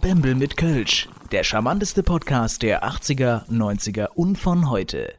Bembel 0.00 0.36
mit 0.36 0.56
Kölsch. 0.56 1.08
Der 1.32 1.42
charmanteste 1.42 2.04
Podcast 2.04 2.62
der 2.62 2.84
80er, 2.84 3.48
90er 3.48 4.06
und 4.14 4.38
von 4.38 4.70
heute. 4.70 5.12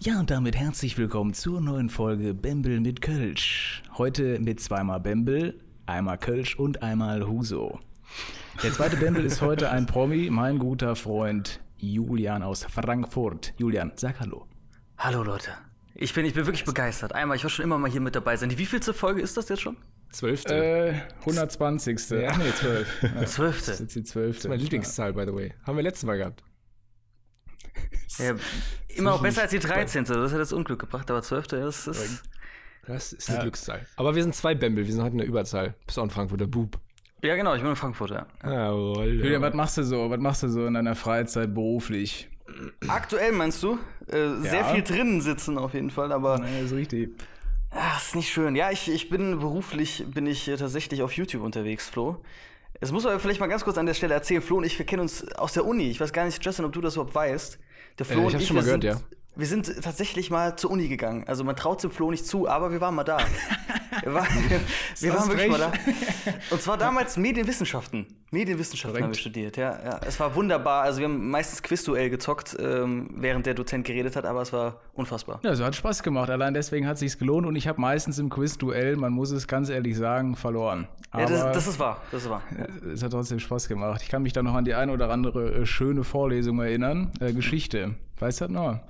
Ja, 0.00 0.18
und 0.18 0.30
damit 0.30 0.56
herzlich 0.56 0.96
willkommen 0.96 1.34
zur 1.34 1.60
neuen 1.60 1.90
Folge 1.90 2.32
Bembel 2.32 2.80
mit 2.80 3.02
Kölsch. 3.02 3.82
Heute 3.98 4.38
mit 4.40 4.60
zweimal 4.60 5.00
Bembel, 5.00 5.60
einmal 5.84 6.16
Kölsch 6.16 6.58
und 6.58 6.82
einmal 6.82 7.28
Huso. 7.28 7.78
Der 8.62 8.72
zweite 8.72 8.96
Bembel 8.96 9.26
ist 9.26 9.42
heute 9.42 9.70
ein 9.70 9.84
Promi, 9.84 10.30
mein 10.30 10.58
guter 10.58 10.96
Freund 10.96 11.60
Julian 11.76 12.42
aus 12.42 12.64
Frankfurt. 12.64 13.52
Julian, 13.58 13.92
sag 13.96 14.20
Hallo. 14.20 14.46
Hallo 14.96 15.22
Leute. 15.22 15.50
Ich 15.94 16.14
bin, 16.14 16.24
ich 16.24 16.32
bin 16.32 16.46
wirklich 16.46 16.64
begeistert. 16.64 17.14
Einmal, 17.14 17.36
ich 17.36 17.42
will 17.42 17.50
schon 17.50 17.64
immer 17.64 17.76
mal 17.76 17.90
hier 17.90 18.00
mit 18.00 18.16
dabei 18.16 18.36
sein. 18.36 18.48
Die 18.48 18.58
wievielte 18.58 18.94
Folge 18.94 19.20
ist 19.20 19.36
das 19.36 19.50
jetzt 19.50 19.60
schon? 19.60 19.76
Zwölfte. 20.10 20.54
Äh, 20.54 20.94
120. 21.20 22.10
Ja. 22.10 22.30
Ach 22.32 22.38
nee, 22.38 22.50
12. 22.52 23.02
Ja, 23.02 23.26
Zwölfte. 23.26 23.66
Das 23.66 23.74
ist 23.74 23.80
jetzt 23.80 23.94
die 23.96 24.02
12. 24.04 24.36
Das 24.36 24.44
ist 24.44 24.48
meine 24.48 24.62
Lieblingszahl, 24.62 25.12
by 25.12 25.24
the 25.26 25.34
way. 25.34 25.54
Haben 25.66 25.76
wir 25.76 25.82
letztes 25.82 26.04
Mal 26.04 26.16
gehabt. 26.18 26.42
Ja, 28.18 28.34
immer 28.96 29.14
auch 29.14 29.22
besser 29.22 29.42
als 29.42 29.50
die 29.50 29.58
13. 29.58 30.04
Das 30.04 30.32
hat 30.32 30.40
das 30.40 30.52
Unglück 30.52 30.80
gebracht, 30.80 31.10
aber 31.10 31.22
12. 31.22 31.46
Das 31.48 31.86
ist. 31.86 32.22
Das 32.86 33.12
ist 33.12 33.28
eine 33.28 33.38
Ja. 33.38 33.42
Glückszahl. 33.42 33.86
Aber 33.96 34.14
wir 34.14 34.22
sind 34.22 34.34
zwei 34.34 34.54
Bämbel, 34.54 34.86
wir 34.86 34.92
sind 34.92 35.02
heute 35.02 35.12
in 35.12 35.18
der 35.18 35.26
Überzahl. 35.26 35.74
Bist 35.86 35.98
auch 35.98 36.04
in 36.04 36.10
Frankfurt, 36.10 36.40
der 36.40 36.46
Bub. 36.46 36.78
Ja, 37.22 37.36
genau, 37.36 37.54
ich 37.54 37.60
bin 37.60 37.68
in 37.70 37.76
Frankfurt, 37.76 38.10
ja. 38.10 38.26
Jawohl. 38.42 39.08
Julian, 39.08 39.42
was 39.42 39.52
machst 39.52 39.76
du 39.76 39.82
so? 39.82 40.08
Was 40.08 40.20
machst 40.20 40.42
du 40.42 40.48
so 40.48 40.64
in 40.66 40.74
deiner 40.74 40.94
Freizeit 40.94 41.52
beruflich? 41.52 42.30
Aktuell 42.86 43.32
meinst 43.32 43.62
du? 43.62 43.78
Äh, 44.06 44.40
Sehr 44.40 44.60
Ja. 44.60 44.64
viel 44.72 44.82
drinnen 44.82 45.20
sitzen 45.20 45.58
auf 45.58 45.74
jeden 45.74 45.90
Fall, 45.90 46.12
aber 46.12 46.38
Ja, 46.40 46.64
ist 46.64 46.72
richtig. 46.72 47.10
Ach, 47.70 48.02
ist 48.02 48.14
nicht 48.14 48.32
schön. 48.32 48.56
Ja, 48.56 48.70
ich, 48.70 48.90
ich 48.90 49.08
bin 49.10 49.38
beruflich, 49.40 50.04
bin 50.08 50.26
ich 50.26 50.48
äh, 50.48 50.56
tatsächlich 50.56 51.02
auf 51.02 51.12
YouTube 51.12 51.42
unterwegs, 51.42 51.88
Flo. 51.88 52.22
Es 52.80 52.92
muss 52.92 53.06
aber 53.06 53.18
vielleicht 53.18 53.40
mal 53.40 53.48
ganz 53.48 53.64
kurz 53.64 53.76
an 53.78 53.86
der 53.86 53.94
Stelle 53.94 54.14
erzählen, 54.14 54.42
Flo 54.42 54.58
und 54.58 54.64
ich, 54.64 54.78
wir 54.78 54.86
kennen 54.86 55.02
uns 55.02 55.26
aus 55.32 55.52
der 55.52 55.64
Uni. 55.64 55.90
Ich 55.90 56.00
weiß 56.00 56.12
gar 56.12 56.24
nicht, 56.24 56.44
Justin, 56.44 56.64
ob 56.64 56.72
du 56.72 56.80
das 56.80 56.94
überhaupt 56.94 57.14
weißt. 57.14 57.58
Der 57.98 58.06
Flo 58.06 58.22
Äh, 58.22 58.28
ich 58.28 58.34
und 58.34 58.40
ich, 58.40 58.46
schon 58.46 58.56
mal 58.56 58.66
wir 58.66 58.78
gehört, 58.78 58.98
sind, 58.98 59.18
Wir 59.34 59.46
sind 59.46 59.82
tatsächlich 59.82 60.30
mal 60.30 60.56
zur 60.56 60.70
Uni 60.70 60.86
gegangen. 60.88 61.24
Also 61.26 61.42
man 61.42 61.56
traut 61.56 61.82
dem 61.82 61.90
Flo 61.90 62.10
nicht 62.10 62.24
zu, 62.26 62.48
aber 62.48 62.70
wir 62.70 62.80
waren 62.80 62.94
mal 62.94 63.04
da. 63.04 63.18
wir 64.02 64.14
waren, 64.14 64.26
wir, 65.00 65.14
waren 65.14 65.28
wirklich 65.28 65.48
mal 65.48 65.58
da. 65.58 65.72
Und 66.50 66.62
zwar 66.62 66.76
damals 66.78 67.16
Medienwissenschaften. 67.16 68.06
Medienwissenschaften 68.30 68.96
haben 68.96 69.00
wir 69.02 69.06
Korrekt. 69.06 69.20
studiert, 69.20 69.56
ja, 69.56 69.82
ja. 69.82 70.00
Es 70.06 70.20
war 70.20 70.34
wunderbar. 70.36 70.82
Also 70.82 71.00
wir 71.00 71.06
haben 71.06 71.30
meistens 71.30 71.62
Quizduell 71.62 72.10
gezockt, 72.10 72.56
ähm, 72.60 73.10
während 73.16 73.46
der 73.46 73.54
Dozent 73.54 73.84
geredet 73.84 74.14
hat, 74.14 74.24
aber 74.24 74.42
es 74.42 74.52
war 74.52 74.80
unfassbar. 74.98 75.40
Ja, 75.42 75.54
so 75.54 75.64
hat 75.64 75.74
Spaß 75.76 76.02
gemacht. 76.02 76.28
Allein 76.30 76.54
deswegen 76.54 76.86
hat 76.86 76.98
sich's 76.98 77.18
gelohnt 77.18 77.46
und 77.46 77.56
ich 77.56 77.66
habe 77.68 77.80
meistens 77.80 78.18
im 78.18 78.28
Quiz-Duell, 78.28 78.96
man 78.96 79.12
muss 79.12 79.30
es 79.30 79.46
ganz 79.46 79.68
ehrlich 79.68 79.96
sagen, 79.96 80.36
verloren. 80.36 80.88
Aber 81.10 81.22
Ja, 81.22 81.28
das, 81.28 81.54
das 81.54 81.66
ist 81.68 81.78
wahr, 81.78 82.00
das 82.10 82.24
ist 82.24 82.30
wahr. 82.30 82.42
es 82.92 83.02
hat 83.02 83.12
trotzdem 83.12 83.38
Spaß 83.38 83.68
gemacht. 83.68 84.02
Ich 84.02 84.08
kann 84.08 84.22
mich 84.22 84.32
da 84.32 84.42
noch 84.42 84.54
an 84.54 84.64
die 84.64 84.74
eine 84.74 84.92
oder 84.92 85.10
andere 85.10 85.52
äh, 85.60 85.66
schöne 85.66 86.04
Vorlesung 86.04 86.60
erinnern. 86.60 87.12
Äh, 87.20 87.32
Geschichte. 87.32 87.94
Weißt 88.18 88.40
du 88.40 88.44
das 88.46 88.52
noch? 88.52 88.80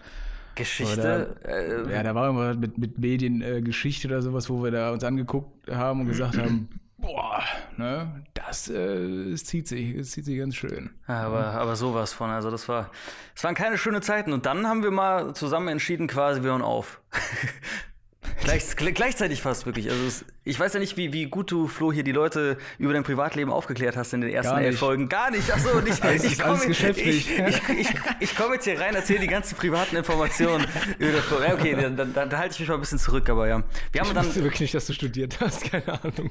Geschichte, 0.55 1.37
äh, 1.45 1.93
Ja, 1.93 2.03
da 2.03 2.15
war 2.17 2.31
immer 2.31 2.55
mit, 2.55 2.79
mit 2.79 2.99
Medien 2.99 3.43
äh, 3.43 3.61
Geschichte 3.63 4.09
oder 4.09 4.23
sowas, 4.23 4.51
wo 4.51 4.63
wir 4.65 4.73
da 4.73 4.91
uns 4.91 5.05
angeguckt 5.05 5.71
haben 5.71 6.01
und 6.01 6.07
gesagt 6.09 6.37
haben, 6.37 6.69
boah, 6.99 7.43
ne, 7.77 8.25
das, 8.35 8.69
äh, 8.69 9.31
es 9.33 9.45
zieht 9.45 9.69
sich, 9.69 9.95
es 9.95 10.11
zieht 10.11 10.25
sich 10.25 10.39
ganz 10.39 10.57
schön. 10.57 10.91
Ja, 11.07 11.23
aber, 11.27 11.47
aber 11.53 11.77
sowas 11.77 12.13
von. 12.13 12.31
Also 12.31 12.51
das 12.51 12.69
war, 12.69 12.91
es 13.35 13.43
waren 13.45 13.55
keine 13.55 13.79
schöne 13.79 14.01
Zeiten. 14.01 14.33
Und 14.33 14.47
dann 14.47 14.67
haben 14.67 14.83
wir 14.83 14.91
mal 14.91 15.35
zusammen 15.35 15.69
entschieden, 15.69 16.07
quasi 16.07 16.43
wir 16.43 16.51
hören 16.51 16.63
auf. 16.63 17.01
Gleich, 18.43 18.63
gl- 18.65 18.93
gleichzeitig 18.93 19.43
fast 19.43 19.67
wirklich. 19.67 19.91
Also 19.91 20.05
es, 20.07 20.25
ich 20.45 20.59
weiß 20.59 20.73
ja 20.75 20.81
nicht, 20.81 20.97
wie, 20.97 21.13
wie 21.13 21.27
gut 21.27 21.51
du, 21.51 21.67
Flo, 21.69 21.93
hier 21.93 22.05
die 22.05 22.13
Leute 22.13 22.57
über 22.79 22.93
dein 22.93 23.03
Privatleben 23.03 23.51
aufgeklärt 23.51 23.97
hast 23.97 24.13
in 24.15 24.21
den 24.21 24.31
ersten 24.31 24.57
elf. 24.59 24.79
Folgen. 24.79 25.09
Gar 25.09 25.31
nicht. 25.31 25.51
Achso, 25.53 25.81
nicht. 25.85 26.03
Alles- 26.03 26.25
ich 26.25 26.43
alles 26.45 26.61
komme 26.63 26.73
ich, 26.73 26.85
ich, 26.85 27.39
ich, 27.39 27.89
ich 28.21 28.37
komme 28.37 28.55
jetzt 28.55 28.65
hier 28.65 28.81
rein, 28.81 28.95
erzähle 28.95 29.21
die 29.21 29.27
ganzen 29.27 29.57
privaten 29.57 29.97
Informationen 29.97 30.67
über 30.99 31.19
Flo. 31.19 31.39
Ja, 31.41 31.55
okay, 31.55 31.77
dann, 31.81 31.97
dann, 31.97 32.13
dann, 32.15 32.37
halte 32.39 32.55
ich 32.55 32.61
mich 32.61 32.69
mal 32.69 32.75
ein 32.77 32.81
bisschen 32.81 32.99
zurück, 32.99 33.29
aber 33.29 33.49
ja. 33.49 33.63
Wir 33.93 34.01
haben 34.01 34.09
Ich 34.09 34.15
dann, 34.15 34.27
wusste 34.27 34.43
wirklich 34.43 34.61
nicht, 34.61 34.75
dass 34.75 34.87
du 34.87 34.93
studiert 34.93 35.39
hast, 35.41 35.71
keine 35.71 35.89
Ahnung. 36.03 36.31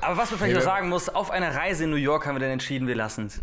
aber 0.00 0.16
was 0.16 0.30
man 0.30 0.38
vielleicht 0.38 0.56
noch 0.56 0.62
sagen 0.62 0.88
muss, 0.88 1.08
auf 1.08 1.30
einer 1.30 1.54
Reise 1.54 1.84
in 1.84 1.90
New 1.90 1.96
York 1.96 2.26
haben 2.26 2.36
wir 2.36 2.40
dann 2.40 2.50
entschieden, 2.50 2.86
wir 2.88 2.94
lassen 2.96 3.26
es. 3.26 3.40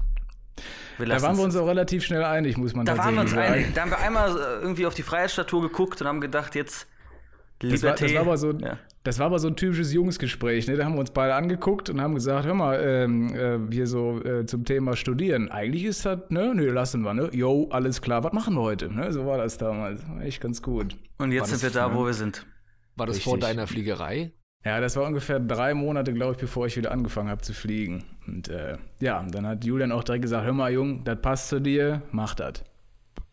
Da 0.99 1.21
waren 1.23 1.35
wir 1.37 1.43
uns 1.43 1.55
auch 1.55 1.65
relativ 1.67 2.03
schnell 2.05 2.23
einig, 2.23 2.55
muss 2.55 2.75
man 2.75 2.85
Da 2.85 2.95
waren 2.97 3.15
tatsächlich 3.15 3.33
wir 3.33 3.39
uns 3.39 3.47
sagen. 3.49 3.53
einig. 3.63 3.73
Da 3.73 3.81
haben 3.81 3.89
wir 3.91 3.97
einmal 3.99 4.29
äh, 4.37 4.61
irgendwie 4.61 4.85
auf 4.85 4.93
die 4.93 5.01
Freiheitsstatue 5.01 5.61
geguckt 5.63 5.99
und 6.01 6.07
haben 6.07 6.21
gedacht, 6.21 6.53
jetzt 6.53 6.85
Das 7.59 7.83
war, 7.83 7.95
das, 7.95 8.13
war 8.13 8.21
aber 8.21 8.37
so, 8.37 8.51
ja. 8.51 8.77
das 9.03 9.19
war 9.19 9.27
aber 9.27 9.39
so 9.39 9.47
ein 9.47 9.55
typisches 9.55 9.93
Jungsgespräch. 9.93 10.67
Ne? 10.67 10.75
Da 10.75 10.85
haben 10.85 10.93
wir 10.93 10.99
uns 10.99 11.11
beide 11.11 11.35
angeguckt 11.35 11.89
und 11.89 12.01
haben 12.01 12.13
gesagt, 12.15 12.45
hör 12.45 12.53
mal, 12.53 12.79
ähm, 12.83 13.33
äh, 13.33 13.73
hier 13.73 13.87
so 13.87 14.21
äh, 14.21 14.45
zum 14.45 14.65
Thema 14.65 14.95
Studieren. 14.95 15.49
Eigentlich 15.49 15.85
ist 15.85 16.05
das, 16.05 16.19
ne, 16.29 16.53
nö, 16.53 16.71
lassen 16.71 17.01
wir, 17.03 17.13
ne? 17.13 17.29
Jo, 17.31 17.69
alles 17.71 18.01
klar, 18.01 18.23
was 18.23 18.33
machen 18.33 18.55
wir 18.55 18.61
heute? 18.61 18.93
Ne? 18.93 19.13
So 19.13 19.25
war 19.25 19.37
das 19.37 19.57
damals. 19.57 20.01
War 20.09 20.21
echt 20.21 20.41
ganz 20.41 20.61
gut. 20.61 20.97
Und 21.17 21.31
jetzt 21.31 21.41
War 21.41 21.47
sind 21.47 21.61
wir 21.61 21.69
das 21.69 21.73
da, 21.73 21.87
ne? 21.87 21.95
wo 21.95 22.05
wir 22.05 22.13
sind. 22.13 22.45
War 22.95 23.07
das 23.07 23.17
Richtig. 23.17 23.29
vor 23.29 23.39
deiner 23.39 23.65
Fliegerei? 23.65 24.33
Ja, 24.65 24.79
das 24.79 24.95
war 24.95 25.05
ungefähr 25.05 25.39
drei 25.39 25.73
Monate, 25.73 26.13
glaube 26.13 26.33
ich, 26.33 26.37
bevor 26.37 26.67
ich 26.67 26.77
wieder 26.77 26.91
angefangen 26.91 27.29
habe 27.29 27.41
zu 27.41 27.53
fliegen. 27.53 28.03
Und 28.27 28.47
äh, 28.47 28.77
ja, 28.99 29.25
dann 29.29 29.45
hat 29.45 29.65
Julian 29.65 29.91
auch 29.91 30.03
direkt 30.03 30.21
gesagt, 30.21 30.45
hör 30.45 30.53
mal, 30.53 30.71
Jung, 30.71 31.03
das 31.03 31.19
passt 31.21 31.49
zu 31.49 31.59
dir, 31.59 32.01
mach 32.11 32.35
das. 32.35 32.63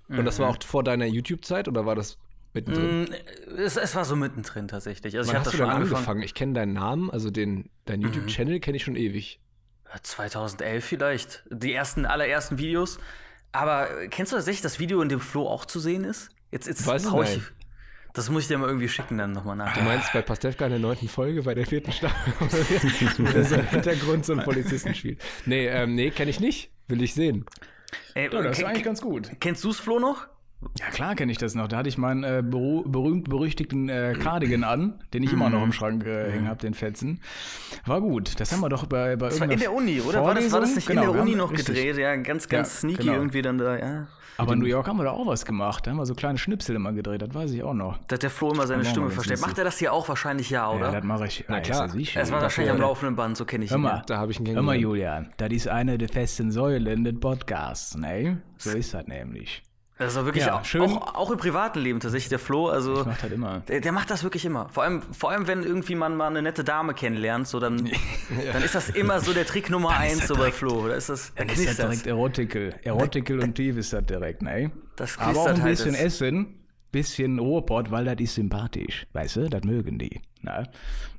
Und 0.09 0.25
das 0.25 0.41
war 0.41 0.49
auch 0.49 0.57
vor 0.65 0.83
deiner 0.83 1.07
YouTube-Zeit 1.07 1.69
oder 1.69 1.87
war 1.87 1.95
das 1.95 2.19
mittendrin? 2.53 3.03
Mm, 3.05 3.59
Es, 3.59 3.77
es 3.77 3.95
war 3.95 4.05
so 4.05 4.17
mittendrin 4.17 4.69
tatsächlich. 4.69 5.17
Also 5.17 5.29
Wann 5.29 5.37
ich 5.37 5.39
habe 5.39 5.39
hast 5.41 5.47
das 5.47 5.53
du 5.53 5.59
schon 5.59 5.71
angefangen. 5.71 5.97
angefangen? 5.97 6.23
Ich 6.23 6.35
kenne 6.35 6.53
deinen 6.55 6.73
Namen, 6.73 7.11
also 7.11 7.31
den, 7.31 7.71
deinen 7.87 8.03
YouTube-Channel 8.03 8.61
kenne 8.61 8.77
ich 8.77 8.85
schon 8.85 8.97
ewig. 8.97 9.41
Ja, 9.93 10.01
2011 10.03 10.85
vielleicht. 10.85 11.45
Die 11.51 11.73
ersten, 11.73 12.07
allerersten 12.07 12.59
Videos. 12.59 12.99
Aber 13.53 13.89
kennst 14.09 14.33
du 14.33 14.37
tatsächlich 14.37 14.63
das 14.63 14.79
Video, 14.79 15.03
in 15.03 15.09
dem 15.09 15.21
Flo 15.21 15.49
auch 15.49 15.65
zu 15.65 15.81
sehen 15.81 16.05
ist? 16.05 16.31
Jetzt, 16.53 16.67
jetzt 16.67 16.87
Weiß 16.87 17.05
ich 17.05 17.37
ich. 17.37 17.43
Das 18.13 18.29
muss 18.29 18.43
ich 18.43 18.49
dir 18.49 18.59
mal 18.59 18.67
irgendwie 18.67 18.89
schicken, 18.89 19.19
dann 19.19 19.31
nochmal 19.33 19.57
nach. 19.57 19.73
Du 19.77 19.83
meinst 19.83 20.13
bei 20.13 20.21
Pastewka 20.21 20.65
in 20.65 20.71
der 20.73 20.81
neunten 20.81 21.09
Folge, 21.09 21.43
bei 21.43 21.55
der 21.55 21.65
vierten 21.65 21.93
Staffel, 21.93 22.33
wo 22.41 22.47
so 23.45 23.55
im 23.55 23.67
Hintergrund 23.67 24.27
so 24.27 24.33
einen 24.33 24.43
Polizisten 24.43 24.95
spielt. 24.95 25.23
Nee, 25.47 25.69
ähm, 25.69 25.95
nee, 25.95 26.11
kenne 26.11 26.31
ich 26.31 26.41
nicht. 26.41 26.73
Will 26.89 27.03
ich 27.03 27.15
sehen. 27.15 27.47
Ey, 28.15 28.33
Ja, 28.33 28.43
das 28.43 28.59
ist 28.59 28.65
eigentlich 28.65 28.85
ganz 28.85 29.01
gut. 29.01 29.31
Kennst 29.39 29.63
du's, 29.63 29.79
Flo, 29.79 30.01
noch? 30.01 30.27
Ja, 30.79 30.87
klar 30.91 31.15
kenne 31.15 31.33
ich 31.33 31.39
das 31.39 31.55
noch. 31.55 31.69
Da 31.69 31.79
hatte 31.79 31.89
ich 31.89 31.97
meinen 31.99 32.23
äh, 32.23 32.43
berühmt-berüchtigten 32.45 33.89
äh, 33.89 34.15
Cardigan 34.21 34.63
an, 34.65 35.03
den 35.15 35.23
ich 35.23 35.33
immer 35.33 35.49
noch 35.51 35.63
im 35.63 35.73
Schrank 35.73 36.05
äh, 36.05 36.31
hängen 36.31 36.49
habe, 36.49 36.61
den 36.61 36.75
Fetzen. 36.75 37.21
War 37.87 38.01
gut. 38.01 38.39
Das 38.39 38.53
haben 38.53 38.61
wir 38.61 38.69
doch 38.69 38.87
bei, 38.87 39.17
bei 39.17 39.29
Das 39.29 39.41
war 39.41 39.51
in 39.51 39.59
der 39.59 39.73
Uni, 39.73 40.01
oder? 40.01 40.23
War 40.23 40.35
das, 40.35 40.53
war 40.53 40.61
das 40.61 40.75
nicht 40.75 40.87
Genau, 40.87 41.07
in 41.07 41.13
der 41.13 41.23
Uni 41.23 41.35
noch 41.35 41.51
richtig. 41.51 41.67
gedreht? 41.75 41.97
Ja, 41.97 42.15
ganz, 42.17 42.49
ganz 42.49 42.69
Ja, 42.75 42.79
sneaky 42.81 43.03
genau. 43.05 43.13
irgendwie 43.15 43.43
dann 43.43 43.59
da, 43.59 43.79
ja. 43.79 44.07
Aber 44.37 44.55
in 44.55 44.61
New 44.61 44.67
York 44.67 44.87
haben 44.89 44.97
wir 44.97 45.05
da 45.05 45.11
auch 45.11 45.27
was 45.27 45.45
gemacht. 45.45 45.87
Da 45.87 45.91
haben 45.91 45.99
wir 45.99 46.07
so 46.07 46.15
kleine 46.15 46.39
Schnipsel 46.39 46.75
immer 46.77 46.93
gedreht, 46.95 47.21
das 47.21 47.35
weiß 47.35 47.51
ich 47.53 47.63
auch 47.63 47.75
noch. 47.75 47.99
Da 48.09 48.15
hat 48.15 48.23
der 48.23 48.31
Flo 48.31 48.51
immer 48.53 48.67
seine 48.67 48.85
Stimme 48.87 49.11
verstellt. 49.11 49.39
lustig. 49.39 49.47
Macht 49.49 49.59
er 49.59 49.65
das 49.65 49.79
hier 49.79 49.93
auch 49.93 50.09
wahrscheinlich 50.09 50.49
ja, 50.49 50.71
Ja, 50.71 50.71
oder? 50.77 50.93
das 50.93 51.05
mache 51.05 51.27
ich. 51.27 51.45
Na 51.49 51.61
klar. 51.61 51.87
ja 51.87 51.89
sicher. 51.89 52.21
es 52.23 52.33
war 52.33 52.41
wahrscheinlich 52.41 52.71
am 52.73 52.79
Hör 52.79 52.87
laufenden 52.87 53.17
Band, 53.17 53.37
so 53.37 53.45
kenne 53.45 53.67
ich 53.67 53.71
ihn. 53.71 53.81
mal, 53.83 53.97
ja. 53.97 54.03
Da 54.07 54.17
habe 54.17 54.33
ich 54.33 54.41
ihn 54.41 54.47
hör 54.55 54.63
mal. 54.63 54.77
Julian, 54.77 55.31
das 55.37 55.51
ist 55.51 55.69
eine 55.69 55.99
der 55.99 56.09
festen 56.09 56.51
Säulen 56.53 57.05
des 57.05 57.21
Podcasts, 57.21 57.97
ne? 57.97 58.41
So 58.57 58.71
ist 58.71 58.95
das 58.95 59.07
nämlich. 59.07 59.63
Das 60.01 60.17
war 60.17 60.25
wirklich 60.25 60.45
Ja, 60.47 60.59
auch, 60.59 60.65
schön. 60.65 60.81
auch, 60.83 61.15
auch 61.15 61.31
im 61.31 61.37
privaten 61.39 61.79
Leben 61.79 62.01
tatsächlich 62.01 62.31
der 62.31 62.39
Flo. 62.39 62.69
Also 62.69 63.01
Ich 63.01 63.07
mach 63.07 63.19
das 63.21 63.31
immer. 63.31 63.61
der, 63.69 63.81
der 63.81 63.93
macht 63.93 64.11
das 64.11 64.25
wirklich 64.25 64.45
immer. 64.45 64.69
Vor 64.71 64.83
allem, 64.83 65.03
vor 65.13 65.31
allem, 65.31 65.47
wenn 65.47 65.63
irgendwie 65.63 65.95
man 65.95 66.17
mal 66.17 66.27
eine 66.29 66.43
nette 66.43 66.65
Dame 66.65 66.95
kennenlernt, 66.95 67.47
so 67.47 67.61
dann, 67.61 67.77
dann 68.53 68.63
ist 68.63 68.75
das 68.75 68.89
immer 68.91 69.21
so 69.21 69.33
der 69.33 69.45
Trick 69.47 69.71
Nummer 69.71 69.91
eins 69.91 70.27
so 70.27 70.35
bei 70.37 70.51
Flo. 70.51 70.89
Da 70.89 70.95
ist 70.95 71.09
das, 71.11 71.33
da 71.35 71.45
Dann 71.45 71.55
ist 71.55 71.69
das 71.69 71.77
direkt 71.77 72.07
Erotical. 72.07 72.75
Erotical 72.83 73.41
und 73.41 73.55
tief 73.55 73.77
ist 73.77 73.93
das 73.93 74.05
direkt, 74.07 74.43
ne? 74.43 74.71
Das 74.97 75.19
Aber 75.19 75.39
auch 75.39 75.47
ein 75.47 75.63
halt 75.63 75.71
bisschen 75.77 75.93
jetzt. 75.93 76.03
Essen, 76.05 76.57
bisschen 76.93 77.39
Ruhrpott, 77.39 77.91
weil 77.91 78.05
das 78.07 78.17
ist 78.19 78.35
sympathisch. 78.35 79.07
Weißt 79.13 79.37
du, 79.37 79.49
das 79.49 79.63
mögen 79.65 79.99
die. 79.99 80.21
Na? 80.43 80.65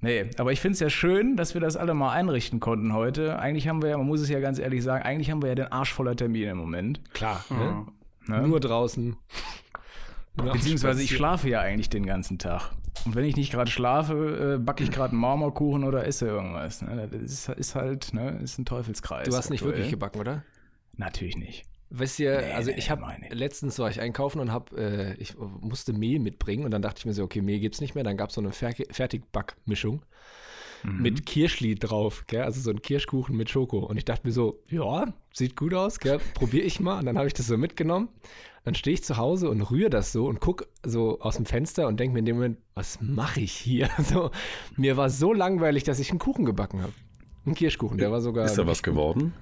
Nee, 0.02 0.32
aber 0.40 0.52
ich 0.52 0.60
finde 0.60 0.74
es 0.74 0.80
ja 0.80 0.90
schön, 0.90 1.38
dass 1.38 1.54
wir 1.54 1.62
das 1.62 1.78
alle 1.78 1.94
mal 1.94 2.12
einrichten 2.12 2.60
konnten 2.60 2.94
heute. 2.94 3.38
Eigentlich 3.40 3.68
haben 3.68 3.82
wir 3.84 3.90
ja, 3.92 3.98
man 3.98 4.08
muss 4.08 4.22
es 4.22 4.30
ja 4.30 4.40
ganz 4.40 4.58
ehrlich 4.58 4.84
sagen, 4.84 5.04
eigentlich 5.06 5.30
haben 5.30 5.42
wir 5.44 5.50
ja 5.50 5.56
den 5.56 5.72
Arsch 5.72 5.94
voller 5.94 6.16
Termine 6.16 6.50
im 6.52 6.58
Moment. 6.58 7.00
Klar, 7.14 7.46
Mhm. 7.50 7.58
ne? 7.58 7.86
Ne? 8.28 8.48
Nur 8.48 8.60
draußen. 8.60 9.18
Beziehungsweise 10.36 11.04
ich 11.04 11.16
schlafe 11.16 11.50
ja 11.50 11.60
eigentlich 11.60 11.90
den 11.90 12.06
ganzen 12.06 12.40
Tag. 12.40 12.72
Und 13.06 13.16
wenn 13.16 13.26
ich 13.26 13.36
nicht 13.36 13.52
gerade 13.52 13.70
schlafe, 13.70 14.56
äh, 14.56 14.64
backe 14.64 14.84
ich 14.84 14.92
gerade 14.92 15.12
einen 15.12 15.22
Marmorkuchen 15.22 15.84
oder 15.84 16.06
esse 16.06 16.28
irgendwas. 16.28 16.82
Ne? 16.82 17.10
Das 17.12 17.22
ist, 17.22 17.50
ist 17.50 17.76
halt, 17.76 18.14
ne, 18.14 18.40
ist 18.44 18.58
ein 18.58 18.66
Teufelskreis. 18.66 19.28
Du 19.28 19.36
hast 19.36 19.50
nicht 19.50 19.62
aktuell. 19.62 19.78
wirklich 19.78 19.92
gebacken, 19.92 20.20
oder? 20.20 20.44
Natürlich 20.94 21.36
nicht. 21.36 21.66
Weißt 21.90 22.20
du, 22.20 22.24
Nee, 22.24 22.52
also 22.54 22.72
nee, 22.72 22.78
ich 22.78 22.90
habe 22.90 23.06
letztens 23.32 23.78
war 23.80 23.90
ich 23.90 24.00
einkaufen 24.00 24.40
und 24.40 24.52
habe, 24.52 24.78
äh, 24.78 25.14
ich 25.16 25.36
musste 25.38 25.92
Mehl 25.92 26.20
mitbringen 26.20 26.64
und 26.64 26.72
dann 26.72 26.82
dachte 26.82 27.00
ich 27.00 27.06
mir 27.06 27.14
so, 27.14 27.24
okay, 27.24 27.42
Mehl 27.42 27.60
gibt's 27.60 27.82
nicht 27.82 27.96
mehr. 27.96 28.04
Dann 28.04 28.16
gab's 28.18 28.36
so 28.36 28.42
eine 28.42 28.52
Fer 28.52 28.74
Fertigbackmischung 28.92 30.04
Mhm. 30.84 31.02
mit 31.02 31.26
Kirschli 31.26 31.76
drauf, 31.76 32.26
gell? 32.28 32.44
also 32.44 32.62
so 32.62 32.70
ein 32.72 32.82
Kirschkuchen 32.82 33.36
mit 33.36 33.50
Schoko. 33.50 33.80
Und 33.80 33.98
ich 33.98 34.06
dachte 34.06 34.28
mir 34.28 34.34
so, 34.34 34.60
ja, 34.68 35.14
sieht 35.34 35.56
gut 35.56 35.74
aus, 35.74 36.00
gell? 36.00 36.20
probiere 36.34 36.64
ich 36.64 36.80
mal. 36.80 37.00
Und 37.00 37.06
dann 37.06 37.18
habe 37.18 37.28
ich 37.28 37.34
das 37.34 37.48
so 37.48 37.58
mitgenommen. 37.58 38.10
Dann 38.64 38.76
stehe 38.76 38.94
ich 38.94 39.04
zu 39.04 39.18
Hause 39.18 39.50
und 39.50 39.62
rühre 39.62 39.90
das 39.90 40.12
so 40.12 40.28
und 40.28 40.40
guck 40.40 40.68
so 40.86 41.20
aus 41.20 41.38
dem 41.38 41.46
Fenster 41.46 41.88
und 41.88 42.00
denke 42.00 42.14
mir 42.14 42.20
in 42.20 42.26
dem 42.26 42.36
Moment, 42.36 42.58
was 42.76 43.00
mache 43.02 43.42
ich 43.42 43.54
hier? 43.54 43.90
So, 44.04 44.32
mir 44.78 44.98
war 44.98 45.10
so 45.10 45.34
langweilig, 45.34 45.84
dass 45.84 46.00
ich 46.00 46.12
einen 46.12 46.20
Kuchen 46.20 46.46
gebacken 46.46 46.82
habe. 46.82 46.94
Ein 47.46 47.56
Kirschkuchen, 47.56 47.98
der 47.98 48.12
war 48.12 48.22
sogar. 48.22 48.46
Ist 48.46 48.58
da 48.58 48.68
was 48.68 48.84
geworden? 48.84 49.34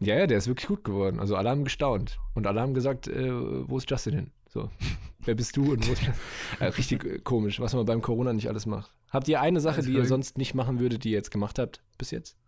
Ja, 0.00 0.16
ja, 0.18 0.26
der 0.26 0.36
ist 0.36 0.46
wirklich 0.46 0.66
gut 0.66 0.84
geworden. 0.84 1.20
Also 1.20 1.36
alle 1.36 1.48
haben 1.48 1.64
gestaunt. 1.64 2.18
Und 2.34 2.46
alle 2.46 2.60
haben 2.60 2.74
gesagt, 2.74 3.08
äh, 3.08 3.30
wo 3.30 3.78
ist 3.78 3.90
Justin 3.90 4.14
hin? 4.14 4.30
So, 4.56 4.70
wer 5.26 5.34
bist 5.34 5.54
du 5.58 5.72
und 5.72 5.86
wo? 5.86 5.92
Äh, 6.60 6.68
richtig 6.68 7.04
äh, 7.04 7.18
komisch, 7.18 7.60
was 7.60 7.74
man 7.74 7.84
beim 7.84 8.00
Corona 8.00 8.32
nicht 8.32 8.48
alles 8.48 8.64
macht. 8.64 8.90
Habt 9.10 9.28
ihr 9.28 9.42
eine 9.42 9.60
Sache, 9.60 9.82
die 9.82 9.92
ihr 9.92 10.06
sonst 10.06 10.38
nicht 10.38 10.54
machen 10.54 10.80
würdet, 10.80 11.04
die 11.04 11.10
ihr 11.10 11.16
jetzt 11.16 11.30
gemacht 11.30 11.58
habt 11.58 11.82
bis 11.98 12.10
jetzt? 12.10 12.38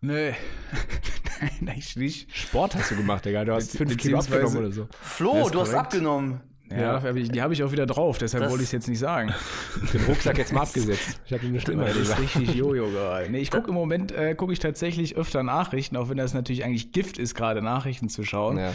Nee. 0.00 0.30
Nein, 1.40 1.68
eigentlich 1.68 1.96
nicht. 1.96 2.34
Sport 2.34 2.74
hast 2.74 2.90
du 2.90 2.96
gemacht, 2.96 3.26
Digga. 3.26 3.44
Du 3.44 3.52
hast 3.52 3.76
fünf 3.76 3.98
Kilo 3.98 4.18
abgenommen 4.18 4.56
oder 4.56 4.72
so. 4.72 4.88
Flo, 5.02 5.50
du 5.50 5.60
hast 5.60 5.72
korrekt. 5.72 5.74
abgenommen. 5.74 6.40
Ja, 6.70 7.14
ich- 7.14 7.30
die 7.30 7.42
habe 7.42 7.52
ich 7.54 7.62
auch 7.62 7.70
wieder 7.72 7.86
drauf, 7.86 8.18
deshalb 8.18 8.42
Das- 8.42 8.50
wollte 8.50 8.64
ich 8.64 8.68
es 8.68 8.72
jetzt 8.72 8.88
nicht 8.88 8.98
sagen. 8.98 9.32
Den 9.92 10.02
Rucksack 10.04 10.36
jetzt 10.38 10.52
mal 10.52 10.62
abgesetzt. 10.62 11.20
Ich 11.26 11.32
habe 11.32 11.46
eine 11.46 11.60
Stimme 11.60 11.84
Das 11.84 11.96
ist 11.96 12.18
richtig 12.18 12.54
Jojo 12.54 12.88
gerade. 12.90 13.30
Nee, 13.30 13.38
ich 13.38 13.50
gucke 13.50 13.68
im 13.68 13.74
Moment, 13.74 14.10
äh, 14.12 14.34
gucke 14.34 14.52
ich 14.52 14.58
tatsächlich 14.58 15.16
öfter 15.16 15.42
Nachrichten, 15.44 15.96
auch 15.96 16.08
wenn 16.08 16.16
das 16.16 16.34
natürlich 16.34 16.64
eigentlich 16.64 16.90
Gift 16.92 17.18
ist, 17.18 17.34
gerade 17.36 17.62
Nachrichten 17.62 18.08
zu 18.08 18.24
schauen. 18.24 18.58
Ja. 18.58 18.72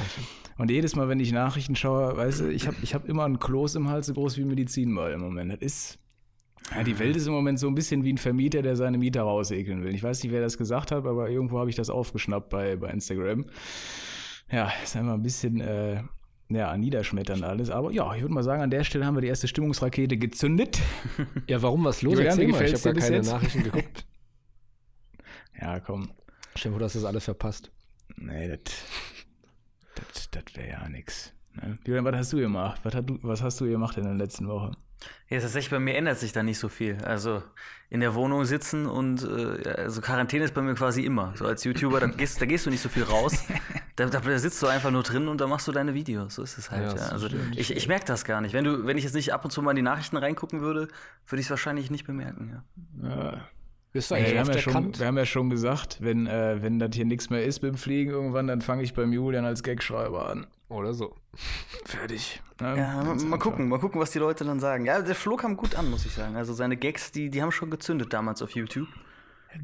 Und 0.57 0.71
jedes 0.71 0.95
Mal, 0.95 1.09
wenn 1.09 1.19
ich 1.19 1.31
Nachrichten 1.31 1.75
schaue, 1.75 2.15
weißt 2.15 2.41
du, 2.41 2.47
ich 2.49 2.67
habe 2.67 2.77
ich 2.81 2.93
hab 2.93 3.09
immer 3.09 3.25
ein 3.25 3.39
Kloß 3.39 3.75
im 3.75 3.89
Hals 3.89 4.05
so 4.07 4.13
groß 4.13 4.38
wie 4.38 4.41
ein 4.41 4.47
Medizinball 4.47 5.11
im 5.11 5.19
Moment. 5.21 5.51
Das 5.51 5.59
ist. 5.59 5.97
Ja, 6.75 6.83
die 6.83 6.97
Welt 6.99 7.15
ist 7.17 7.25
im 7.27 7.33
Moment 7.33 7.59
so 7.59 7.67
ein 7.67 7.75
bisschen 7.75 8.03
wie 8.05 8.13
ein 8.13 8.17
Vermieter, 8.19 8.61
der 8.61 8.75
seine 8.77 8.97
Mieter 8.99 9.23
rausekeln 9.23 9.83
will. 9.83 9.93
Ich 9.95 10.03
weiß 10.03 10.23
nicht, 10.23 10.31
wer 10.31 10.39
das 10.41 10.57
gesagt 10.57 10.91
hat, 10.91 11.05
aber 11.05 11.27
irgendwo 11.29 11.59
habe 11.59 11.69
ich 11.69 11.75
das 11.75 11.89
aufgeschnappt 11.89 12.49
bei, 12.49 12.75
bei 12.77 12.89
Instagram. 12.91 13.45
Ja, 14.51 14.71
ist 14.83 14.95
einfach 14.95 15.13
ein 15.13 15.23
bisschen 15.23 15.59
äh, 15.59 16.03
ja, 16.53 16.75
niederschmetternd 16.77 17.44
alles. 17.44 17.69
Aber 17.69 17.92
ja, 17.92 18.13
ich 18.15 18.21
würde 18.21 18.33
mal 18.33 18.44
sagen, 18.44 18.62
an 18.62 18.69
der 18.69 18.83
Stelle 18.83 19.06
haben 19.06 19.15
wir 19.15 19.21
die 19.21 19.27
erste 19.27 19.48
Stimmungsrakete 19.48 20.18
gezündet. 20.18 20.80
ja, 21.48 21.62
warum 21.62 21.83
was 21.83 22.01
los? 22.01 22.13
Julian, 22.13 22.30
Erzähl 22.30 22.48
mal, 22.48 22.63
ich 22.63 22.74
habe 22.74 22.83
gar 22.83 22.94
keine 22.94 23.15
jetzt? 23.18 23.31
Nachrichten 23.31 23.63
geguckt. 23.63 24.06
Ja, 25.59 25.80
komm. 25.80 26.09
Vor, 26.57 26.80
du 26.80 26.86
hast 26.86 26.95
das 26.95 27.06
alles 27.06 27.25
verpasst. 27.25 27.71
Nee, 28.15 28.48
das 30.31 30.44
wäre 30.56 30.69
ja 30.69 30.89
nix. 30.89 31.33
Ne? 31.53 31.77
Julian, 31.86 32.03
was 32.03 32.15
hast 32.15 32.33
du 32.33 32.38
gemacht? 32.38 32.81
Was, 32.83 32.94
du, 33.06 33.19
was 33.21 33.44
hast 33.44 33.62
du 33.62 33.65
gemacht 33.65 33.95
in 33.98 34.06
der 34.06 34.15
letzten 34.15 34.48
Woche? 34.48 34.71
Ja, 35.30 35.39
tatsächlich, 35.39 35.71
bei 35.71 35.80
mir 35.80 35.95
ändert 35.95 36.19
sich 36.19 36.33
da 36.33 36.44
nicht 36.44 36.59
so 36.59 36.69
viel. 36.69 36.98
Also 37.03 37.42
in 37.89 38.00
der 38.00 38.15
Wohnung 38.15 38.45
sitzen 38.45 38.86
und 38.86 39.24
äh, 39.24 39.69
also 39.69 40.01
Quarantäne 40.01 40.45
ist 40.45 40.53
bei 40.53 40.62
mir 40.62 40.75
quasi 40.75 41.03
immer. 41.03 41.33
So 41.36 41.45
als 41.45 41.63
YouTuber, 41.63 42.00
da 42.00 42.07
gehst, 42.07 42.42
da 42.42 42.45
gehst 42.45 42.65
du 42.65 42.69
nicht 42.69 42.81
so 42.81 42.89
viel 42.89 43.03
raus. 43.03 43.44
Da, 43.98 44.06
da, 44.06 44.39
sitzt 44.39 44.63
du 44.63 44.68
einfach 44.68 44.89
nur 44.89 45.03
drin 45.03 45.27
und 45.27 45.42
da 45.42 45.48
machst 45.48 45.68
du 45.68 45.74
deine 45.74 45.94
Videos. 45.94 46.36
So 46.36 46.44
ist 46.44 46.57
es 46.57 46.71
halt. 46.71 46.94
Ja, 46.94 46.98
Ja, 46.98 47.12
Also 47.12 47.27
stimmt. 47.27 47.57
ich, 47.57 47.75
ich 47.75 47.88
merke 47.89 48.06
das 48.06 48.24
gar 48.24 48.39
nicht. 48.39 48.53
Wenn 48.53 48.63
du, 48.63 48.88
wenn 48.88 48.98
ich 48.98 49.03
jetzt 49.03 49.13
nicht 49.13 49.33
ab 49.33 49.44
und 49.44 49.51
zu 49.51 49.62
mal 49.62 49.71
in 49.71 49.75
die 49.75 49.81
Nachrichten 49.81 50.15
reingucken 50.15 50.62
würde, 50.62 50.88
würde 51.27 51.39
ich 51.39 51.48
es 51.48 51.50
wahrscheinlich 51.50 51.92
nicht 51.92 52.07
bemerken. 52.07 52.63
Ja. 53.03 53.09
Ja. 53.09 53.48
Bist 53.92 54.09
du 54.09 54.15
eigentlich 54.15 54.33
wir, 54.33 54.42
auf 54.42 54.48
haben 54.48 54.56
ja 54.56 54.62
schon, 54.62 55.00
wir 55.00 55.06
haben 55.06 55.18
ja 55.18 55.25
schon 55.25 55.50
gesagt, 55.50 55.98
wenn, 56.00 56.25
äh, 56.25 56.62
wenn 56.62 56.80
das 56.80 56.92
hier 56.95 57.06
nichts 57.06 57.30
mehr 57.30 57.45
ist 57.45 57.62
mit 57.62 57.74
dem 57.74 57.77
Fliegen 57.77 58.12
irgendwann, 58.12 58.48
dann 58.48 58.62
fange 58.62 58.83
ich 58.83 58.94
beim 58.94 59.12
Julian 59.12 59.44
als 59.44 59.62
Gagschreiber 59.62 60.30
an. 60.30 60.48
Oder 60.71 60.94
so. 60.94 61.13
Fertig. 61.85 62.41
Ne? 62.59 62.77
Ja, 62.77 62.95
mal, 62.95 63.06
Ganz 63.06 63.23
mal 63.23 63.33
einfach. 63.35 63.39
gucken, 63.39 63.68
mal 63.68 63.79
gucken, 63.79 64.00
was 64.00 64.12
die 64.12 64.19
Leute 64.19 64.45
dann 64.45 64.59
sagen. 64.62 64.85
Ja, 64.85 65.01
der 65.01 65.15
Flo 65.15 65.35
kam 65.35 65.57
gut 65.57 65.75
an, 65.75 65.89
muss 65.89 66.06
ich 66.06 66.13
sagen. 66.13 66.38
Also 66.38 66.53
seine 66.53 66.77
Gags, 66.77 67.12
die, 67.12 67.29
die 67.29 67.41
haben 67.41 67.51
schon 67.51 67.69
gezündet 67.69 68.13
damals 68.13 68.41
auf 68.41 68.51
YouTube. 68.51 68.88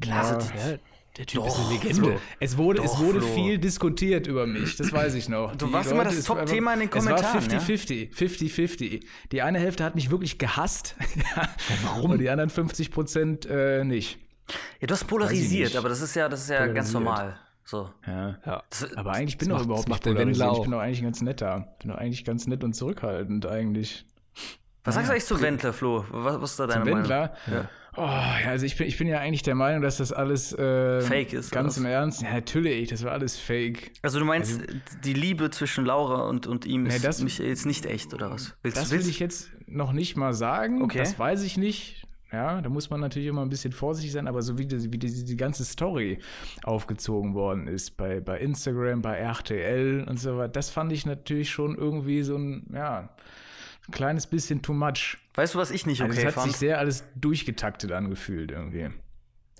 Klar. 0.00 0.34
Also, 0.34 0.78
der 1.16 1.26
Typ 1.26 1.42
Doch, 1.42 1.70
Legende. 1.72 2.20
Es 2.38 2.56
wurde, 2.58 2.82
es 2.82 2.92
Doch, 2.92 3.00
wurde 3.00 3.20
Flo. 3.22 3.34
viel 3.34 3.58
diskutiert 3.58 4.26
über 4.26 4.46
mich, 4.46 4.76
das 4.76 4.92
weiß 4.92 5.14
ich 5.14 5.28
noch. 5.28 5.56
Du 5.56 5.66
Die 5.66 5.72
warst 5.72 5.90
immer 5.90 6.04
das 6.04 6.14
es 6.14 6.24
Top-Thema 6.26 6.74
in 6.74 6.80
den 6.80 6.90
Es 6.90 6.94
war 7.06 7.16
Kommentaren, 7.16 7.50
ja? 7.50 7.58
50-50. 7.58 8.14
50-50. 8.14 9.02
Die 9.32 9.42
eine 9.42 9.58
Hälfte 9.58 9.84
hat 9.84 9.94
mich 9.94 10.10
wirklich 10.10 10.38
gehasst. 10.38 10.94
Warum? 11.84 12.12
Und 12.12 12.18
die 12.18 12.28
anderen 12.28 12.50
50 12.50 12.90
Prozent 12.90 13.46
äh, 13.46 13.82
nicht. 13.82 14.18
Ja, 14.80 14.86
du 14.86 14.94
hast 14.94 15.06
polarisiert, 15.06 15.74
aber 15.74 15.88
das 15.88 16.02
ist 16.02 16.14
ja, 16.14 16.28
das 16.28 16.42
ist 16.42 16.50
ja 16.50 16.66
ganz 16.66 16.92
normal. 16.92 17.40
So. 17.68 17.90
Ja. 18.06 18.38
Ja. 18.46 18.62
Das, 18.70 18.96
Aber 18.96 19.12
eigentlich 19.12 19.36
bin 19.36 19.50
ich 19.50 19.54
doch 19.54 19.62
überhaupt 19.64 19.88
nicht 19.88 19.90
macht 19.90 20.06
der 20.06 20.14
Wendler 20.14 20.46
polarisiert. 20.46 20.56
Ich 20.56 20.62
bin 20.62 20.72
doch 20.72 20.78
eigentlich 20.80 21.02
ganz 21.02 21.20
netter. 21.20 21.76
Bin 21.82 21.90
doch 21.90 21.98
eigentlich 21.98 22.24
ganz 22.24 22.46
nett 22.46 22.64
und 22.64 22.72
zurückhaltend 22.72 23.44
eigentlich. 23.44 24.06
was 24.84 24.94
sagst 24.94 25.08
du 25.10 25.12
eigentlich 25.12 25.24
zu 25.26 25.42
Wendler, 25.42 25.74
Flo? 25.74 26.02
Was, 26.10 26.40
was 26.40 26.50
ist 26.52 26.60
da 26.60 26.66
deine 26.66 26.80
Zum 26.84 26.92
Meinung? 26.92 27.10
Wendler? 27.10 27.34
Ja. 27.52 27.68
Oh, 27.94 28.02
ja, 28.02 28.48
also 28.50 28.64
ich 28.64 28.76
bin, 28.78 28.86
ich 28.86 28.96
bin 28.96 29.06
ja 29.06 29.18
eigentlich 29.18 29.42
der 29.42 29.54
Meinung, 29.54 29.82
dass 29.82 29.98
das 29.98 30.12
alles 30.14 30.52
äh, 30.54 31.00
Fake 31.02 31.34
ist, 31.34 31.50
Ganz 31.50 31.76
oder 31.76 31.86
im 31.88 31.92
Ernst. 31.92 32.22
Ja, 32.22 32.32
natürlich, 32.32 32.88
das 32.88 33.04
war 33.04 33.12
alles 33.12 33.36
fake. 33.36 33.90
Also 34.02 34.18
du 34.18 34.24
meinst, 34.24 34.62
die 35.04 35.12
Liebe 35.12 35.50
zwischen 35.50 35.84
Laura 35.84 36.22
und, 36.28 36.46
und 36.46 36.64
ihm 36.64 36.84
Nee, 36.84 36.94
ist 36.96 37.04
das- 37.04 37.20
mich 37.22 37.36
jetzt 37.38 37.66
nicht 37.66 37.84
echt, 37.84 38.14
oder 38.14 38.30
was? 38.30 38.54
Willst, 38.62 38.78
Das 38.78 38.90
will 38.92 39.00
ich 39.00 39.18
jetzt 39.18 39.50
noch 39.66 39.92
nicht 39.92 40.16
mal 40.16 40.32
sagen. 40.32 40.80
Okay. 40.82 41.00
Das 41.00 41.18
weiß 41.18 41.42
ich 41.42 41.58
nicht. 41.58 42.06
Ja, 42.30 42.60
da 42.60 42.68
muss 42.68 42.90
man 42.90 43.00
natürlich 43.00 43.28
immer 43.28 43.40
ein 43.42 43.48
bisschen 43.48 43.72
vorsichtig 43.72 44.12
sein, 44.12 44.28
aber 44.28 44.42
so 44.42 44.58
wie, 44.58 44.66
die, 44.66 44.92
wie 44.92 44.98
die, 44.98 45.24
die 45.24 45.36
ganze 45.36 45.64
Story 45.64 46.18
aufgezogen 46.62 47.34
worden 47.34 47.66
ist 47.68 47.96
bei, 47.96 48.20
bei 48.20 48.38
Instagram, 48.38 49.00
bei 49.00 49.16
RTL 49.16 50.04
und 50.06 50.18
so 50.20 50.36
weiter, 50.36 50.52
das 50.52 50.68
fand 50.68 50.92
ich 50.92 51.06
natürlich 51.06 51.48
schon 51.50 51.74
irgendwie 51.76 52.22
so 52.22 52.36
ein, 52.36 52.66
ja, 52.72 53.08
ein 53.88 53.92
kleines 53.92 54.26
bisschen 54.26 54.60
too 54.60 54.74
much. 54.74 55.16
Weißt 55.34 55.54
du, 55.54 55.58
was 55.58 55.70
ich 55.70 55.86
nicht 55.86 56.02
Also 56.02 56.12
okay 56.12 56.20
es 56.20 56.26
hat 56.26 56.34
fand? 56.34 56.48
sich 56.48 56.56
sehr 56.58 56.78
alles 56.78 57.04
durchgetaktet 57.16 57.92
angefühlt 57.92 58.50
irgendwie. 58.50 58.90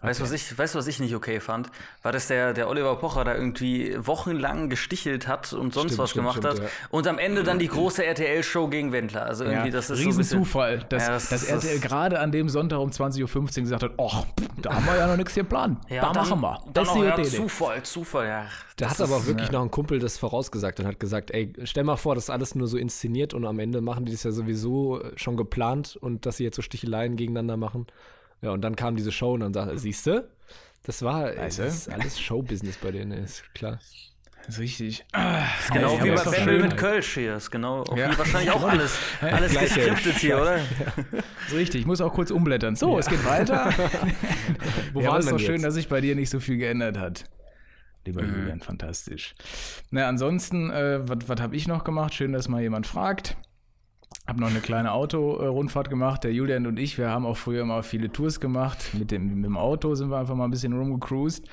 Weißt 0.01 0.21
du, 0.21 0.25
was 0.25 0.33
ich, 0.33 0.57
weißt 0.57 0.75
was 0.77 0.87
ich 0.87 1.01
nicht 1.01 1.15
okay 1.15 1.41
fand? 1.41 1.71
War, 2.03 2.13
dass 2.13 2.29
der, 2.29 2.53
der 2.55 2.69
Oliver 2.69 2.95
Pocher 2.97 3.25
da 3.25 3.35
irgendwie 3.35 3.97
wochenlang 3.99 4.69
gestichelt 4.71 5.27
hat 5.27 5.53
und 5.53 5.75
sonst 5.75 5.89
Stimmt, 5.95 5.99
was 5.99 6.11
stimmt, 6.11 6.23
gemacht 6.25 6.39
stimmt, 6.39 6.55
hat. 6.55 6.63
ja. 6.63 6.89
Und 6.91 7.07
am 7.09 7.19
Ende 7.19 7.43
dann 7.43 7.59
die 7.59 7.67
große 7.69 8.05
RTL-Show 8.05 8.69
gegen 8.69 8.93
Wendler. 8.93 9.25
Also 9.27 9.45
irgendwie, 9.45 9.71
das 9.71 9.91
ist 9.91 9.99
so 9.99 10.05
Riesenzufall, 10.05 10.85
dass, 10.89 11.03
Ja, 11.07 11.13
das- 11.15 11.29
dass 11.31 11.47
das- 11.47 11.65
RTL 11.65 11.81
gerade 11.81 12.21
an 12.21 12.31
dem 12.31 12.49
Sonntag 12.49 12.79
um 12.79 12.91
20.15 12.91 13.59
Uhr 13.59 13.63
gesagt 13.65 13.83
hat, 13.83 13.93
ach, 13.99 14.25
da 14.63 14.75
haben 14.75 14.87
wir 14.87 14.97
ja 14.97 15.07
noch 15.09 15.17
nichts 15.17 15.35
geplant. 15.35 15.79
Ja, 15.89 16.03
da 16.03 16.13
dann, 16.13 16.29
machen 16.29 16.41
wir. 16.43 16.61
Dann 16.73 16.85
ist 16.85 16.91
auch, 16.91 17.03
ja. 17.05 17.23
Zufall, 17.25 17.83
Zufall, 17.83 18.27
ja. 18.27 18.43
Da 18.77 18.87
Das 18.87 18.91
hat 18.91 19.01
aber 19.01 19.17
auch 19.17 19.27
wirklich 19.27 19.51
noch 19.51 19.63
ein 19.63 19.71
Kumpel 19.73 19.99
das 19.99 20.17
vorausgesagt 20.19 20.79
und 20.79 20.87
hat 20.87 21.01
gesagt, 21.01 21.33
ey, 21.33 21.53
stell 21.65 21.83
mal 21.85 21.97
vor, 21.97 22.15
das 22.15 22.25
ist 22.25 22.31
alles 22.31 22.55
nur 22.55 22.69
so 22.69 22.77
inszeniert 22.77 23.35
und 23.35 23.45
am 23.45 23.59
Ende 23.59 23.81
machen 23.81 24.05
die 24.05 24.13
das 24.13 24.23
ja 24.23 24.31
sowieso 24.31 25.01
schon 25.17 25.37
geplant 25.37 25.97
und 26.01 26.25
dass 26.27 26.37
sie 26.37 26.45
jetzt 26.45 26.55
so 26.57 26.63
Sticheleien 26.63 27.17
gegeneinander 27.17 27.57
machen. 27.57 27.87
Ja, 28.43 28.51
und 28.51 28.61
dann 28.63 28.77
kam 28.77 28.97
diese 28.97 29.13
Show 29.13 29.35
und 29.35 29.41
dann 29.41 29.53
sagte, 29.53 29.79
siehst 29.79 30.07
du, 30.07 30.29
das 30.85 31.03
war 31.03 31.25
Weißt 31.37 31.59
du? 31.59 31.63
das 31.65 31.75
ist 31.75 31.89
alles 31.91 32.21
Showbusiness 32.21 32.77
bei 32.77 32.93
denen, 32.93 33.13
ist 33.13 33.43
klar. 33.55 33.79
Das 34.47 34.55
ist 34.57 34.61
richtig. 34.61 35.01
ist 35.61 35.73
genau 35.73 35.97
Ja, 35.99 36.05
wie 36.05 36.11
bei 36.11 36.39
schön. 36.45 36.63
mit 36.63 36.77
Kölsch 36.79 37.15
hier. 37.15 37.35
Ist 37.37 37.51
genau, 37.51 37.85
Ja. 37.95 38.11
wie 38.13 38.19
wahrscheinlich 38.19 38.51
auch 38.51 38.63
alles, 38.67 38.97
alles 39.21 39.53
Gleiche. 39.53 39.75
geskriptet 39.81 40.15
hier, 40.17 40.41
oder? 40.41 40.57
Das 41.13 41.49
ist 41.49 41.55
richtig. 41.55 41.81
Ich 41.83 41.87
muss 41.87 42.01
auch 42.01 42.15
kurz 42.15 42.31
umblättern. 42.31 42.75
So, 42.77 42.99
es 42.99 43.07
geht 43.09 43.25
weiter. 43.27 43.73
Wo 44.95 45.01
ja, 45.03 45.17
ist 45.19 45.27
wir 45.27 45.33
doch 45.33 45.39
schön, 45.39 45.55
jetzt? 45.57 45.65
dass 45.65 45.75
sich 45.75 45.89
bei 45.89 46.01
dir 46.01 46.15
nicht 46.15 46.31
so 46.31 46.41
viel 46.41 46.57
geändert 46.57 46.97
hat. 46.99 47.25
Lieber 48.07 48.23
Julian, 48.23 48.61
fantastisch. 48.61 49.35
Na, 49.91 50.09
ansonsten, 50.09 50.71
äh, 50.71 51.01
was 51.29 51.41
habe 51.43 51.55
ich 51.57 51.67
noch 51.69 51.85
gemacht? 51.85 52.15
Schön, 52.15 52.33
dass 52.33 52.49
mal 52.49 52.63
jemand 52.63 52.87
fragt. 52.87 53.37
Hab 54.27 54.39
noch 54.39 54.51
eine 54.51 54.61
kleine 54.61 54.93
Auto-Rundfahrt 54.93 55.89
gemacht. 55.89 56.25
Der 56.25 56.33
Julian 56.33 56.67
und 56.67 56.79
ich, 56.79 56.99
wir 56.99 57.09
haben 57.09 57.25
auch 57.25 57.37
früher 57.37 57.65
mal 57.65 57.83
viele 57.83 58.13
Tours 58.13 58.41
gemacht. 58.41 58.91
Mit 58.93 59.11
dem, 59.11 59.35
mit 59.37 59.45
dem 59.45 59.57
Auto 59.57 59.95
sind 59.95 60.11
wir 60.11 60.19
einfach 60.19 60.35
mal 60.35 60.45
ein 60.45 60.51
bisschen 60.51 60.75
rumgecruised. 60.75 61.49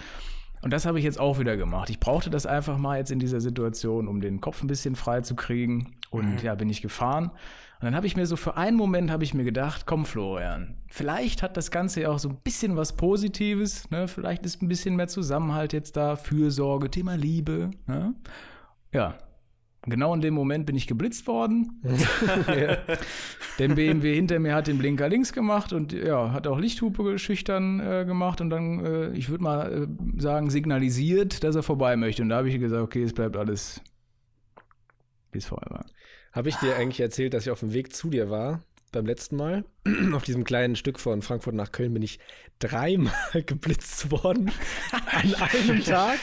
Und 0.61 0.71
das 0.71 0.85
habe 0.85 0.97
ich 0.97 1.05
jetzt 1.05 1.19
auch 1.19 1.39
wieder 1.39 1.57
gemacht. 1.57 1.89
Ich 1.89 1.99
brauchte 1.99 2.29
das 2.29 2.45
einfach 2.45 2.77
mal 2.77 2.97
jetzt 2.97 3.11
in 3.11 3.19
dieser 3.19 3.39
Situation, 3.39 4.07
um 4.07 4.19
den 4.19 4.41
Kopf 4.41 4.63
ein 4.63 4.67
bisschen 4.67 4.95
frei 4.95 5.21
zu 5.21 5.35
kriegen. 5.35 5.95
Und 6.09 6.41
ja, 6.43 6.55
bin 6.55 6.69
ich 6.69 6.81
gefahren. 6.81 7.31
Und 7.79 7.85
dann 7.85 7.95
habe 7.95 8.07
ich 8.07 8.15
mir 8.15 8.25
so 8.25 8.35
für 8.35 8.57
einen 8.57 8.75
Moment 8.75 9.11
habe 9.11 9.23
ich 9.23 9.33
mir 9.33 9.43
gedacht, 9.43 9.85
komm 9.85 10.05
Florian, 10.05 10.75
vielleicht 10.87 11.43
hat 11.43 11.55
das 11.55 11.71
Ganze 11.71 12.01
ja 12.01 12.09
auch 12.09 12.19
so 12.19 12.29
ein 12.29 12.37
bisschen 12.37 12.77
was 12.77 12.93
Positives. 12.93 13.89
Ne? 13.91 14.07
Vielleicht 14.07 14.45
ist 14.45 14.61
ein 14.61 14.67
bisschen 14.67 14.95
mehr 14.95 15.07
Zusammenhalt 15.07 15.71
jetzt 15.71 15.97
da, 15.97 16.15
Fürsorge, 16.15 16.89
Thema 16.89 17.15
Liebe. 17.15 17.71
Ne? 17.85 18.15
Ja, 18.91 19.15
genau 19.85 20.13
in 20.13 20.21
dem 20.21 20.33
Moment 20.33 20.65
bin 20.65 20.75
ich 20.75 20.87
geblitzt 20.87 21.27
worden. 21.27 21.81
Der 23.59 23.67
BMW 23.69 24.15
hinter 24.15 24.39
mir 24.39 24.55
hat 24.55 24.67
den 24.67 24.77
Blinker 24.77 25.07
links 25.07 25.33
gemacht 25.33 25.73
und 25.73 25.93
ja, 25.93 26.31
hat 26.31 26.47
auch 26.47 26.59
Lichthupe 26.59 27.17
schüchtern 27.19 27.79
äh, 27.79 28.05
gemacht 28.05 28.41
und 28.41 28.49
dann, 28.49 28.85
äh, 28.85 29.11
ich 29.11 29.29
würde 29.29 29.43
mal 29.43 29.83
äh, 29.83 30.21
sagen, 30.21 30.49
signalisiert, 30.49 31.43
dass 31.43 31.55
er 31.55 31.63
vorbei 31.63 31.95
möchte. 31.95 32.21
Und 32.21 32.29
da 32.29 32.37
habe 32.37 32.49
ich 32.49 32.59
gesagt, 32.59 32.83
okay, 32.83 33.03
es 33.03 33.13
bleibt 33.13 33.37
alles 33.37 33.81
wie 35.35 35.37
es 35.37 35.45
vorher 35.45 35.69
war. 35.69 35.85
Habe 36.31 36.49
ich 36.49 36.55
dir 36.55 36.75
eigentlich 36.75 36.99
erzählt, 36.99 37.33
dass 37.33 37.45
ich 37.45 37.51
auf 37.51 37.59
dem 37.59 37.73
Weg 37.73 37.93
zu 37.93 38.09
dir 38.09 38.29
war 38.29 38.63
beim 38.95 39.05
letzten 39.05 39.35
Mal? 39.35 39.63
auf 40.13 40.23
diesem 40.23 40.43
kleinen 40.43 40.75
Stück 40.75 40.99
von 40.99 41.21
Frankfurt 41.21 41.53
nach 41.53 41.71
Köln 41.71 41.93
bin 41.93 42.01
ich 42.01 42.19
dreimal 42.59 43.13
geblitzt 43.45 44.09
worden 44.09 44.51
an 44.91 45.35
einem 45.35 45.83
Tag. 45.83 46.17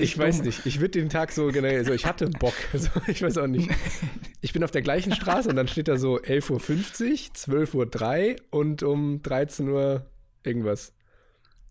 Ich 0.00 0.16
weiß 0.16 0.42
nicht. 0.42 0.64
Ich 0.66 0.80
würde 0.80 1.00
den 1.00 1.08
Tag 1.08 1.32
so 1.32 1.48
generell, 1.48 1.84
so 1.84 1.92
ich 1.92 2.06
hatte 2.06 2.28
Bock. 2.28 2.54
Also, 2.72 2.90
ich 3.06 3.22
weiß 3.22 3.38
auch 3.38 3.46
nicht. 3.46 3.70
Ich 4.40 4.52
bin 4.52 4.62
auf 4.62 4.70
der 4.70 4.82
gleichen 4.82 5.12
Straße 5.12 5.48
und 5.48 5.56
dann 5.56 5.68
steht 5.68 5.88
da 5.88 5.96
so 5.96 6.18
11.50 6.18 6.50
Uhr, 6.50 7.86
12.03 7.88 8.30
Uhr 8.30 8.36
und 8.50 8.82
um 8.82 9.22
13 9.22 9.68
Uhr 9.68 10.06
irgendwas. 10.44 10.92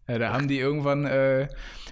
Ja, 0.08 0.20
da 0.20 0.34
haben 0.34 0.48
die 0.48 0.60
irgendwann 0.60 1.06
äh, 1.06 1.48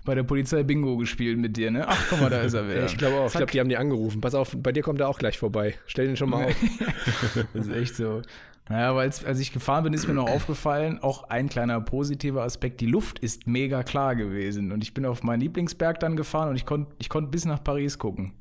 bei 0.06 0.14
der 0.14 0.24
Polizei 0.24 0.62
Bingo 0.64 0.98
gespielt 0.98 1.40
mit 1.40 1.58
dir, 1.58 1.72
ne? 1.72 1.88
Ach, 1.88 1.98
guck 2.10 2.22
mal, 2.22 2.30
da 2.30 2.42
ist 2.42 2.54
er 2.54 2.68
wieder. 2.70 2.86
Ich 2.86 2.98
glaube 2.98 3.16
auch. 3.22 3.28
Ich 3.28 3.34
glaube, 3.34 3.52
die 3.52 3.60
haben 3.60 3.70
die 3.70 3.78
angerufen. 3.78 4.22
Pass 4.22 4.36
auf, 4.36 4.56
bei 4.58 4.72
dir 4.72 4.84
kommt 4.84 5.00
er 5.02 5.10
auch 5.10 5.18
gleich 5.18 5.38
vorbei. 5.40 5.76
Stell 5.88 6.06
den 6.08 6.16
schon 6.18 6.30
mal 6.30 6.46
auf. 6.46 6.56
Das 7.54 7.68
ist 7.68 7.74
echt 7.74 7.96
so. 7.96 8.22
Naja, 8.70 8.92
aber 8.92 9.02
als, 9.02 9.26
als 9.26 9.40
ich 9.40 9.52
gefahren 9.52 9.84
bin, 9.84 9.94
ist 9.94 10.08
mir 10.08 10.14
noch 10.14 10.30
aufgefallen, 10.30 11.00
auch 11.00 11.24
ein 11.30 11.50
kleiner 11.50 11.82
positiver 11.82 12.44
Aspekt, 12.44 12.80
die 12.80 12.86
Luft 12.86 13.20
ist 13.20 13.46
mega 13.46 13.84
klar 13.84 14.16
gewesen. 14.16 14.72
Und 14.72 14.84
ich 14.84 14.94
bin 14.94 15.06
auf 15.06 15.22
meinen 15.24 15.42
Lieblingsberg 15.42 16.00
dann 16.00 16.16
gefahren 16.16 16.50
und 16.50 16.56
ich 16.56 16.66
konnte 16.66 16.94
ich 17.00 17.10
konnt 17.10 17.30
bis 17.32 17.44
nach 17.46 17.62
Paris 17.64 17.98
gucken. 18.00 18.34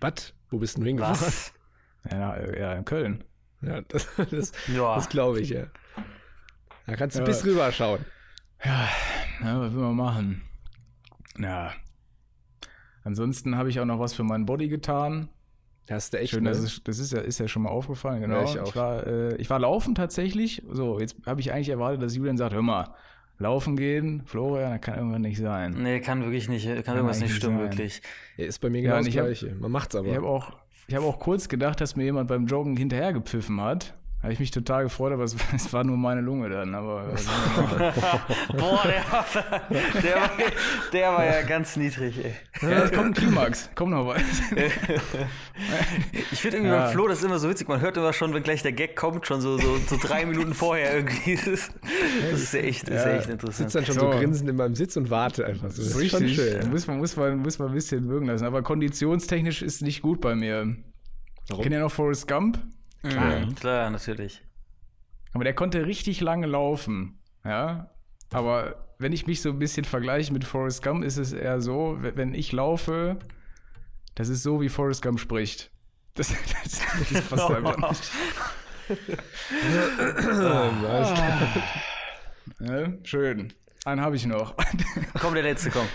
Was? 0.00 0.32
Wo 0.50 0.58
bist 0.58 0.76
du 0.76 0.80
denn 0.80 0.86
hingefahren? 0.86 1.18
Was? 1.20 1.52
Ja, 2.10 2.36
ja 2.56 2.72
in 2.74 2.84
Köln. 2.86 3.24
Ja, 3.60 3.80
das, 3.82 4.06
das, 4.30 4.52
das 4.76 5.08
glaube 5.08 5.40
ich, 5.40 5.50
ja. 5.50 5.64
Da 6.86 6.94
kannst 6.94 7.16
du 7.16 7.20
Ja. 7.20 7.26
bis 7.26 7.44
rüber 7.44 7.70
schauen. 7.72 7.98
Ja, 8.64 8.88
ja, 9.42 9.60
was 9.60 9.72
will 9.74 9.82
man 9.82 9.96
machen? 9.96 10.42
Ja. 11.38 11.72
Ansonsten 13.04 13.56
habe 13.56 13.68
ich 13.68 13.78
auch 13.80 13.84
noch 13.84 14.00
was 14.00 14.14
für 14.14 14.24
meinen 14.24 14.46
Body 14.46 14.68
getan. 14.68 15.28
Hast 15.88 16.12
du 16.12 16.18
echt 16.18 16.32
Schön, 16.32 16.42
ne? 16.42 16.50
das 16.50 16.58
ist, 16.60 16.88
das 16.88 16.98
ist 16.98 17.12
ja, 17.12 17.20
ist 17.20 17.38
ja 17.38 17.46
schon 17.46 17.62
mal 17.62 17.68
aufgefallen, 17.70 18.20
genau. 18.20 18.40
Ja, 18.40 18.44
ich 18.44 18.58
auch. 18.58 18.74
war, 18.74 19.06
äh, 19.06 19.36
ich 19.36 19.48
war 19.50 19.60
laufen 19.60 19.94
tatsächlich. 19.94 20.62
So, 20.68 20.98
jetzt 20.98 21.14
habe 21.26 21.40
ich 21.40 21.52
eigentlich 21.52 21.68
erwartet, 21.68 22.02
dass 22.02 22.16
Julian 22.16 22.36
sagt, 22.36 22.52
hör 22.54 22.62
mal, 22.62 22.92
laufen 23.38 23.76
gehen, 23.76 24.22
Florian, 24.26 24.72
das 24.72 24.80
kann 24.80 24.96
irgendwann 24.96 25.20
nicht 25.22 25.38
sein. 25.38 25.74
Nee, 25.80 26.00
kann 26.00 26.22
wirklich 26.22 26.48
nicht, 26.48 26.64
kann 26.84 26.96
irgendwas 26.96 27.20
nicht 27.20 27.36
stimmen, 27.36 27.58
sein. 27.58 27.64
wirklich. 27.66 28.02
Ja, 28.36 28.46
ist 28.46 28.58
bei 28.60 28.70
mir 28.70 28.78
Ja, 28.80 28.82
genau 28.82 28.96
und 28.96 29.06
das 29.06 29.08
ich 29.14 29.18
hab- 29.18 29.26
Gleiche. 29.26 29.54
Man 29.60 29.70
macht's 29.70 29.94
aber. 29.94 30.08
Ich 30.08 30.16
habe 30.16 30.26
auch, 30.26 30.52
ich 30.88 30.94
habe 30.96 31.04
auch 31.06 31.20
kurz 31.20 31.48
gedacht, 31.48 31.80
dass 31.80 31.94
mir 31.94 32.04
jemand 32.04 32.26
beim 32.26 32.46
Joggen 32.46 32.76
hinterher 32.76 33.12
gepfiffen 33.12 33.60
hat. 33.60 33.94
Habe 34.22 34.32
ich 34.32 34.40
mich 34.40 34.50
total 34.50 34.84
gefreut, 34.84 35.12
aber 35.12 35.22
es, 35.24 35.36
es 35.54 35.72
war 35.72 35.84
nur 35.84 35.96
meine 35.96 36.20
Lunge 36.20 36.48
dann. 36.48 36.74
Aber 36.74 37.04
machen? 37.12 37.92
Boah, 38.56 38.82
der 38.84 39.12
war, 39.12 39.26
der, 40.02 40.16
war, 40.16 40.30
der 40.92 41.12
war 41.12 41.24
ja 41.24 41.42
ganz 41.42 41.76
niedrig, 41.76 42.18
ey. 42.24 42.34
ja, 42.62 42.84
es 42.84 42.92
kommt 42.92 43.06
ein 43.08 43.14
Klimax. 43.14 43.70
Komm 43.74 43.90
noch 43.90 44.06
was. 44.06 44.22
Ich 46.32 46.40
finde 46.40 46.58
irgendwie 46.58 46.74
Ja. 46.74 46.82
beim 46.84 46.92
Flo, 46.92 47.08
das 47.08 47.18
ist 47.18 47.24
immer 47.24 47.38
so 47.38 47.48
witzig. 47.48 47.66
Man 47.68 47.80
hört 47.80 47.96
immer 47.96 48.12
schon, 48.12 48.34
wenn 48.34 48.42
gleich 48.42 48.62
der 48.62 48.72
Gag 48.72 48.94
kommt, 48.94 49.26
schon 49.26 49.40
so, 49.40 49.56
so, 49.58 49.78
so 49.88 49.96
drei 50.00 50.26
Minuten 50.26 50.52
vorher 50.52 50.94
irgendwie. 50.96 51.34
Das 51.36 51.46
ist, 51.46 51.72
das 52.30 52.40
ist 52.42 52.52
ja 52.52 52.60
echt, 52.60 52.88
das 52.88 52.96
ist 52.96 53.04
ja 53.06 53.10
echt 53.12 53.20
sitze 53.22 53.32
interessant. 53.32 53.74
dann 53.74 53.86
schon 53.86 53.94
so. 53.94 54.00
So. 54.12 54.18
grinsend 54.18 54.50
in 54.50 54.56
meinem 54.56 54.74
Sitz 54.74 54.96
und 54.96 55.08
warte 55.08 55.46
einfach. 55.46 55.68
Das, 55.68 55.78
ist 55.78 55.96
ist 55.96 56.10
schon 56.10 56.22
richtig. 56.24 56.36
schön. 56.36 56.62
Ja. 56.62 56.68
Muss, 56.68 56.86
man, 56.86 56.98
muss, 56.98 57.16
man, 57.16 57.38
muss 57.38 57.58
man 57.58 57.68
ein 57.68 57.74
bisschen 57.74 58.06
wirken 58.08 58.26
lassen. 58.26 58.44
Aber 58.44 58.62
konditionstechnisch 58.62 59.62
ist 59.62 59.80
nicht 59.82 60.02
gut 60.02 60.20
bei 60.20 60.34
mir. 60.34 60.76
Warum? 61.48 61.62
Kennt 61.62 61.74
ihr 61.74 61.80
noch 61.80 61.92
Forrest 61.92 62.28
Gump? 62.28 62.58
Mhm, 63.02 63.54
klar, 63.54 63.90
natürlich. 63.90 64.42
Aber 65.32 65.44
der 65.44 65.54
konnte 65.54 65.86
richtig 65.86 66.20
lange 66.20 66.46
laufen. 66.46 67.18
Ja. 67.44 67.90
Aber 68.32 68.86
wenn 68.98 69.12
ich 69.12 69.26
mich 69.26 69.42
so 69.42 69.50
ein 69.50 69.58
bisschen 69.58 69.84
vergleiche 69.84 70.32
mit 70.32 70.44
Forrest 70.44 70.82
Gump, 70.82 71.04
ist 71.04 71.16
es 71.16 71.32
eher 71.32 71.60
so, 71.60 71.98
wenn 72.00 72.34
ich 72.34 72.52
laufe, 72.52 73.18
das 74.14 74.28
ist 74.28 74.42
so, 74.42 74.60
wie 74.60 74.68
Forrest 74.68 75.02
Gump 75.02 75.20
spricht. 75.20 75.70
Das, 76.14 76.28
das, 76.64 76.80
das 77.12 77.28
passt 77.28 77.50
einfach 77.50 77.76
nicht. 77.90 78.10
Ja, 82.60 82.92
schön. 83.04 83.52
Einen 83.86 84.00
habe 84.00 84.16
ich 84.16 84.26
noch. 84.26 84.52
Komm, 85.20 85.34
der 85.34 85.44
letzte, 85.44 85.70
komm. 85.70 85.86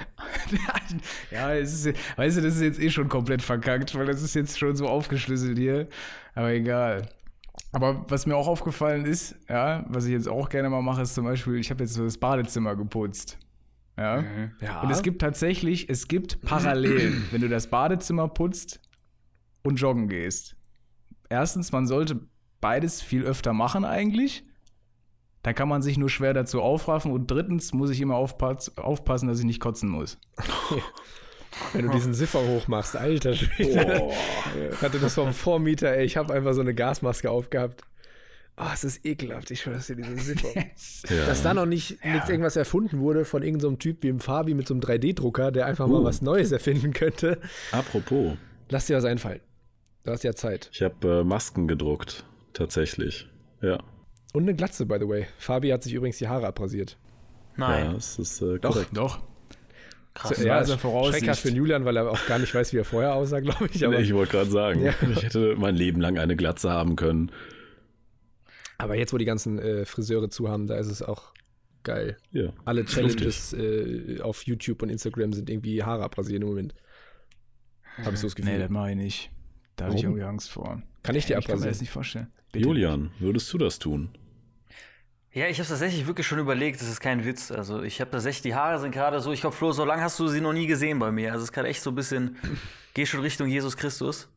ja, 1.30 1.54
es 1.54 1.86
ist, 1.86 1.98
weißt 2.16 2.38
du, 2.38 2.42
das 2.42 2.56
ist 2.56 2.62
jetzt 2.62 2.80
eh 2.80 2.90
schon 2.90 3.10
komplett 3.10 3.42
verkackt, 3.42 3.94
weil 3.96 4.06
das 4.06 4.22
ist 4.22 4.34
jetzt 4.34 4.58
schon 4.58 4.78
so 4.78 4.88
aufgeschlüsselt 4.88 5.58
hier. 5.58 5.90
Aber 6.34 6.52
egal. 6.54 7.10
Aber 7.74 8.10
was 8.10 8.26
mir 8.26 8.38
auch 8.38 8.48
aufgefallen 8.48 9.04
ist, 9.04 9.36
ja, 9.50 9.86
was 9.90 10.06
ich 10.06 10.14
jetzt 10.14 10.30
auch 10.30 10.48
gerne 10.48 10.70
mal 10.70 10.82
mache, 10.82 11.02
ist 11.02 11.16
zum 11.16 11.26
Beispiel, 11.26 11.56
ich 11.56 11.70
habe 11.70 11.84
jetzt 11.84 11.94
so 11.94 12.06
das 12.06 12.18
Badezimmer 12.18 12.78
geputzt. 12.78 13.38
Ja. 13.98 14.24
Ja. 14.62 14.82
Und 14.82 14.90
es 14.90 15.04
gibt 15.04 15.20
tatsächlich, 15.20 15.90
es 15.90 16.08
gibt 16.08 16.42
Parallelen, 16.44 17.28
wenn 17.32 17.42
du 17.42 17.50
das 17.50 17.68
Badezimmer 17.68 18.30
putzt 18.30 18.80
und 19.64 19.82
joggen 19.82 20.08
gehst. 20.08 20.56
Erstens, 21.28 21.74
man 21.74 21.86
sollte 21.86 22.22
beides 22.62 23.02
viel 23.02 23.24
öfter 23.24 23.52
machen 23.52 23.84
eigentlich. 23.84 24.46
Da 25.44 25.54
kann 25.54 25.68
man 25.68 25.82
sich 25.82 25.98
nur 25.98 26.10
schwer 26.10 26.34
dazu 26.34 26.62
aufraffen. 26.62 27.12
Und 27.12 27.30
drittens 27.32 27.74
muss 27.74 27.90
ich 27.90 28.00
immer 28.02 28.16
aufpass 28.16 28.78
aufpassen, 28.78 29.28
dass 29.28 29.40
ich 29.40 29.46
nicht 29.46 29.60
kotzen 29.60 29.90
muss. 29.90 30.20
Wenn 31.74 31.88
du 31.88 31.92
diesen 31.92 32.14
Siffer 32.14 32.46
hochmachst, 32.46 32.96
alter 32.96 33.34
Schwede. 33.34 34.10
Ich 34.72 34.82
hatte 34.82 35.00
das 35.00 35.16
vom 35.16 35.34
Vormieter, 35.34 35.92
ey. 35.92 36.06
Ich 36.06 36.16
habe 36.16 36.34
einfach 36.34 36.54
so 36.54 36.62
eine 36.62 36.74
Gasmaske 36.74 37.30
aufgehabt. 37.30 37.82
Oh, 38.58 38.66
es 38.74 38.84
ist 38.84 39.06
ekelhaft, 39.06 39.50
ich 39.52 39.62
schwöre 39.62 39.80
dir, 39.80 39.96
diesen 39.96 40.18
Siffer. 40.20 40.50
Ja. 41.10 41.26
Dass 41.26 41.42
da 41.42 41.54
noch 41.54 41.66
nicht 41.66 42.04
mit 42.06 42.30
irgendwas 42.30 42.56
erfunden 42.56 43.00
wurde 43.00 43.26
von 43.26 43.42
irgendeinem 43.44 43.80
Typ 43.80 44.04
wie 44.04 44.08
dem 44.08 44.20
Fabi 44.20 44.54
mit 44.54 44.68
so 44.68 44.74
einem 44.76 44.82
3D-Drucker, 44.82 45.52
der 45.52 45.66
einfach 45.66 45.88
mal 45.88 46.02
Uh. 46.02 46.04
was 46.04 46.22
Neues 46.22 46.52
erfinden 46.52 46.94
könnte. 46.94 47.40
Apropos, 47.72 48.38
Lass 48.70 48.86
dir 48.86 48.98
was 48.98 49.06
einfallen. 49.06 49.40
Du 50.06 50.12
hast 50.12 50.24
ja 50.24 50.34
Zeit. 50.36 50.70
ich 50.74 50.82
habe 50.84 51.20
äh, 51.22 51.24
Masken 51.24 51.68
gedruckt. 51.68 52.24
Tatsächlich. 52.54 53.28
Ja. 53.62 53.80
Und 54.34 54.44
eine 54.44 54.56
Glatze, 54.56 54.86
by 54.86 54.98
the 55.00 55.08
way. 55.08 55.28
Fabi 55.38 55.70
hat 55.70 55.84
sich 55.84 55.94
übrigens 55.94 56.18
die 56.18 56.28
Haare 56.28 56.48
abrasiert. 56.48 56.98
Ja, 57.58 57.68
Nein, 57.70 57.96
es 57.96 58.18
ist 58.18 58.42
äh, 58.42 58.60
Doch, 58.60 58.74
korrekt. 58.74 58.92
doch. 58.94 59.20
krass. 60.14 60.42
Ja, 60.42 60.58
also 60.58 60.78
Voraussicht. 60.78 61.20
schreckhaft 61.20 61.42
für 61.42 61.50
Julian, 61.50 61.84
weil 61.86 61.98
er 61.98 62.10
auch 62.10 62.26
gar 62.28 62.40
nicht 62.40 62.54
weiß, 62.56 62.72
wie 62.74 62.78
er 62.78 62.86
vorher 62.86 63.14
aussah, 63.16 63.40
glaube 63.42 63.68
ich. 63.74 63.86
Aber, 63.86 64.00
ich 64.00 64.14
wollte 64.14 64.32
gerade 64.32 64.50
sagen, 64.50 64.84
Ja. 64.84 64.94
ich 65.12 65.24
hätte 65.24 65.56
mein 65.58 65.76
Leben 65.76 66.00
lang 66.00 66.18
eine 66.18 66.36
Glatze 66.38 66.72
haben 66.72 66.96
können. 66.96 67.32
aber 68.78 68.96
jetzt, 68.96 69.14
wo 69.14 69.18
die 69.18 69.26
ganzen 69.26 69.60
äh, 69.60 69.86
Friseure 69.86 70.30
zu 70.30 70.50
haben, 70.50 70.66
da 70.68 70.78
ist 70.78 70.88
es 70.88 71.02
auch 71.04 71.34
geil. 71.84 72.18
Ja. 72.32 72.54
Alle. 72.66 72.86
Challenges 72.86 73.54
äh, 73.54 74.20
auf 74.22 74.44
YouTube 74.44 74.82
und 74.82 74.90
Instagram 74.90 75.34
sind 75.34 75.50
irgendwie 75.50 75.84
Haare 75.84 76.04
abrasieren 76.04 76.42
im 76.44 76.48
Moment. 76.50 76.74
Habe 77.98 78.14
ich 78.14 78.20
so 78.22 78.28
das 78.28 78.36
Gefühl. 78.36 78.54
Nee, 78.54 78.60
das 78.60 78.70
mache 78.70 78.92
ich 78.92 78.96
nicht. 78.96 79.32
Da 79.76 79.86
habe 79.86 79.96
ich 79.96 80.04
irgendwie 80.04 80.24
Angst 80.24 80.50
vor. 80.50 80.82
Kann 81.04 81.16
ich 81.16 81.26
dir 81.26 81.38
Ich 81.38 81.46
kann 81.46 81.54
mir 81.54 81.54
abrasieren? 81.56 81.72
das 81.74 81.82
nicht 81.82 81.90
vorstellen. 81.92 82.28
Bitte. 82.52 82.66
Julian, 82.68 83.12
würdest 83.20 83.52
du 83.54 83.58
das 83.58 83.80
tun? 83.80 84.10
Ja, 85.34 85.48
ich 85.48 85.60
habe 85.60 85.70
tatsächlich 85.70 86.08
wirklich 86.08 86.28
schon 86.28 86.40
überlegt, 86.40 86.82
das 86.82 86.90
ist 86.90 87.00
kein 87.00 87.24
Witz. 87.24 87.52
Also 87.52 87.84
ich 87.84 88.02
habe 88.02 88.12
tatsächlich, 88.12 88.42
die 88.42 88.56
Haare 88.56 88.80
sind 88.80 88.92
gerade 88.92 89.22
so, 89.22 89.32
ich 89.32 89.40
glaube, 89.42 89.56
Flo, 89.56 89.72
so 89.72 89.86
lange 89.86 90.02
hast 90.02 90.20
du 90.20 90.28
sie 90.28 90.42
noch 90.42 90.52
nie 90.52 90.68
gesehen 90.68 91.00
bei 91.00 91.12
mir. 91.12 91.32
Also 91.32 91.44
es 91.44 91.50
ist 91.50 91.54
gerade 91.54 91.70
echt 91.70 91.82
so 91.82 91.92
ein 91.92 91.96
bisschen, 91.96 92.38
geh 92.94 93.06
schon 93.06 93.22
Richtung 93.22 93.48
Jesus 93.48 93.78
Christus. 93.78 94.28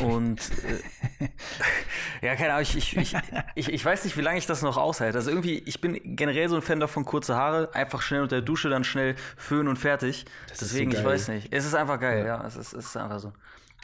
Und 0.00 0.40
äh, 1.20 1.28
ja, 2.26 2.34
keine 2.34 2.54
Ahnung, 2.54 2.62
ich, 2.62 2.76
ich, 2.76 2.96
ich, 2.96 3.14
ich, 3.54 3.68
ich 3.68 3.84
weiß 3.84 4.04
nicht, 4.04 4.16
wie 4.16 4.22
lange 4.22 4.38
ich 4.38 4.46
das 4.46 4.62
noch 4.62 4.76
aushalte. 4.76 5.18
Also 5.18 5.30
irgendwie, 5.30 5.58
ich 5.66 5.80
bin 5.80 6.16
generell 6.16 6.48
so 6.48 6.56
ein 6.56 6.62
Fan 6.62 6.80
davon, 6.80 7.04
kurze 7.04 7.36
Haare, 7.36 7.72
einfach 7.74 8.02
schnell 8.02 8.22
unter 8.22 8.36
der 8.36 8.42
Dusche, 8.42 8.70
dann 8.70 8.82
schnell 8.82 9.14
föhnen 9.36 9.68
und 9.68 9.76
fertig. 9.76 10.24
ist 10.50 10.58
so 10.60 10.66
Deswegen, 10.66 10.90
ich 10.90 10.96
geil. 10.96 11.06
weiß 11.06 11.28
nicht. 11.28 11.48
Es 11.52 11.64
ist 11.64 11.74
einfach 11.74 12.00
geil, 12.00 12.26
ja, 12.26 12.44
es, 12.44 12.56
ist, 12.56 12.72
es 12.72 12.86
ist 12.86 12.96
einfach 12.96 13.20
so. 13.20 13.32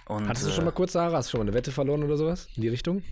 Und, 0.07 0.27
Hattest 0.29 0.47
du 0.47 0.51
äh, 0.51 0.55
schon 0.55 0.65
mal 0.65 0.73
kurze 0.73 1.01
Haare? 1.01 1.17
Hast 1.17 1.29
du 1.29 1.33
schon 1.33 1.41
mal 1.41 1.45
eine 1.45 1.55
Wette 1.55 1.71
verloren 1.71 2.03
oder 2.03 2.17
sowas? 2.17 2.49
In 2.57 2.63
die 2.63 2.69
Richtung? 2.69 3.03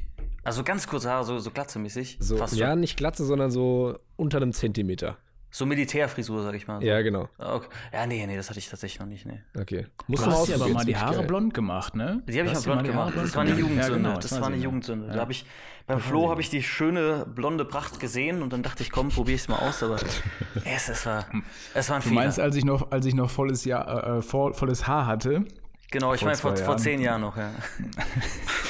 Also 0.46 0.62
ganz 0.62 0.86
kurze 0.86 1.10
Haare, 1.10 1.24
so, 1.24 1.38
so 1.40 1.50
glatzemäßig. 1.50 2.18
So, 2.20 2.36
ja, 2.36 2.46
schon. 2.70 2.80
nicht 2.80 2.96
Glatze, 2.96 3.24
sondern 3.24 3.50
so 3.50 3.96
unter 4.16 4.36
einem 4.38 4.52
Zentimeter. 4.52 5.16
So 5.50 5.64
Militärfrisur, 5.64 6.42
sag 6.42 6.54
ich 6.54 6.66
mal. 6.68 6.80
So. 6.80 6.86
Ja, 6.86 7.00
genau. 7.02 7.28
Ah, 7.38 7.54
Okay. 7.54 7.68
Ja, 7.92 8.06
nee, 8.06 8.24
nee, 8.26 8.36
das 8.36 8.48
hatte 8.50 8.58
ich 8.58 8.68
tatsächlich 8.68 9.00
noch 9.00 9.06
nicht, 9.06 9.24
nee. 9.26 9.40
Okay. 9.58 9.86
Du 9.98 10.04
Musst 10.08 10.24
du 10.24 10.28
mal 10.30 10.36
hast 10.36 10.48
dir 10.48 10.54
aber 10.56 10.68
mal 10.68 10.84
die 10.84 10.96
Haare 10.96 11.16
geil. 11.16 11.26
blond 11.26 11.54
gemacht, 11.54 11.96
ne? 11.96 12.22
Die 12.28 12.38
habe 12.38 12.48
ich 12.48 12.54
mal 12.54 12.60
blond 12.60 12.84
gemacht. 12.84 13.14
Das 13.16 13.34
war 13.34 13.42
eine. 13.42 13.52
Jugendsünde. 13.54 13.82
Ja, 13.90 13.96
genau, 13.96 14.20
das 14.20 14.40
war 14.40 14.46
eine. 14.48 14.56
Jugendsünde. 14.56 15.06
Ja. 15.08 15.14
Da 15.14 15.20
habe 15.20 15.32
ich 15.32 15.46
beim 15.86 16.00
Flo 16.00 16.30
habe 16.30 16.40
ich 16.40 16.50
die 16.50 16.62
schöne 16.62 17.26
blonde 17.26 17.64
Pracht 17.64 18.00
gesehen 18.00 18.42
und 18.42 18.52
dann 18.52 18.62
dachte 18.62 18.82
ich, 18.82 18.90
komm, 18.90 19.08
probier 19.08 19.36
es 19.36 19.48
mal 19.48 19.56
aus, 19.58 19.82
aber 19.82 19.96
es, 20.64 20.88
es 20.88 21.06
war 21.06 21.26
es 21.74 21.88
war 21.88 21.96
ein 21.96 22.02
Du 22.02 22.08
Fehler. 22.08 22.20
meinst, 22.20 22.38
als 22.40 22.54
ich 22.56 22.64
noch, 22.64 22.90
als 22.90 23.06
ich 23.06 23.14
noch 23.14 23.30
volles, 23.30 23.64
Jahr, 23.64 24.18
äh, 24.18 24.22
voll, 24.22 24.52
volles 24.54 24.86
Haar 24.86 25.06
hatte? 25.06 25.44
genau, 25.90 26.12
ich 26.12 26.22
meine 26.24 26.36
vor, 26.36 26.56
vor 26.56 26.76
zehn 26.76 27.00
Jahren 27.00 27.20
noch, 27.22 27.36
ja. 27.36 27.50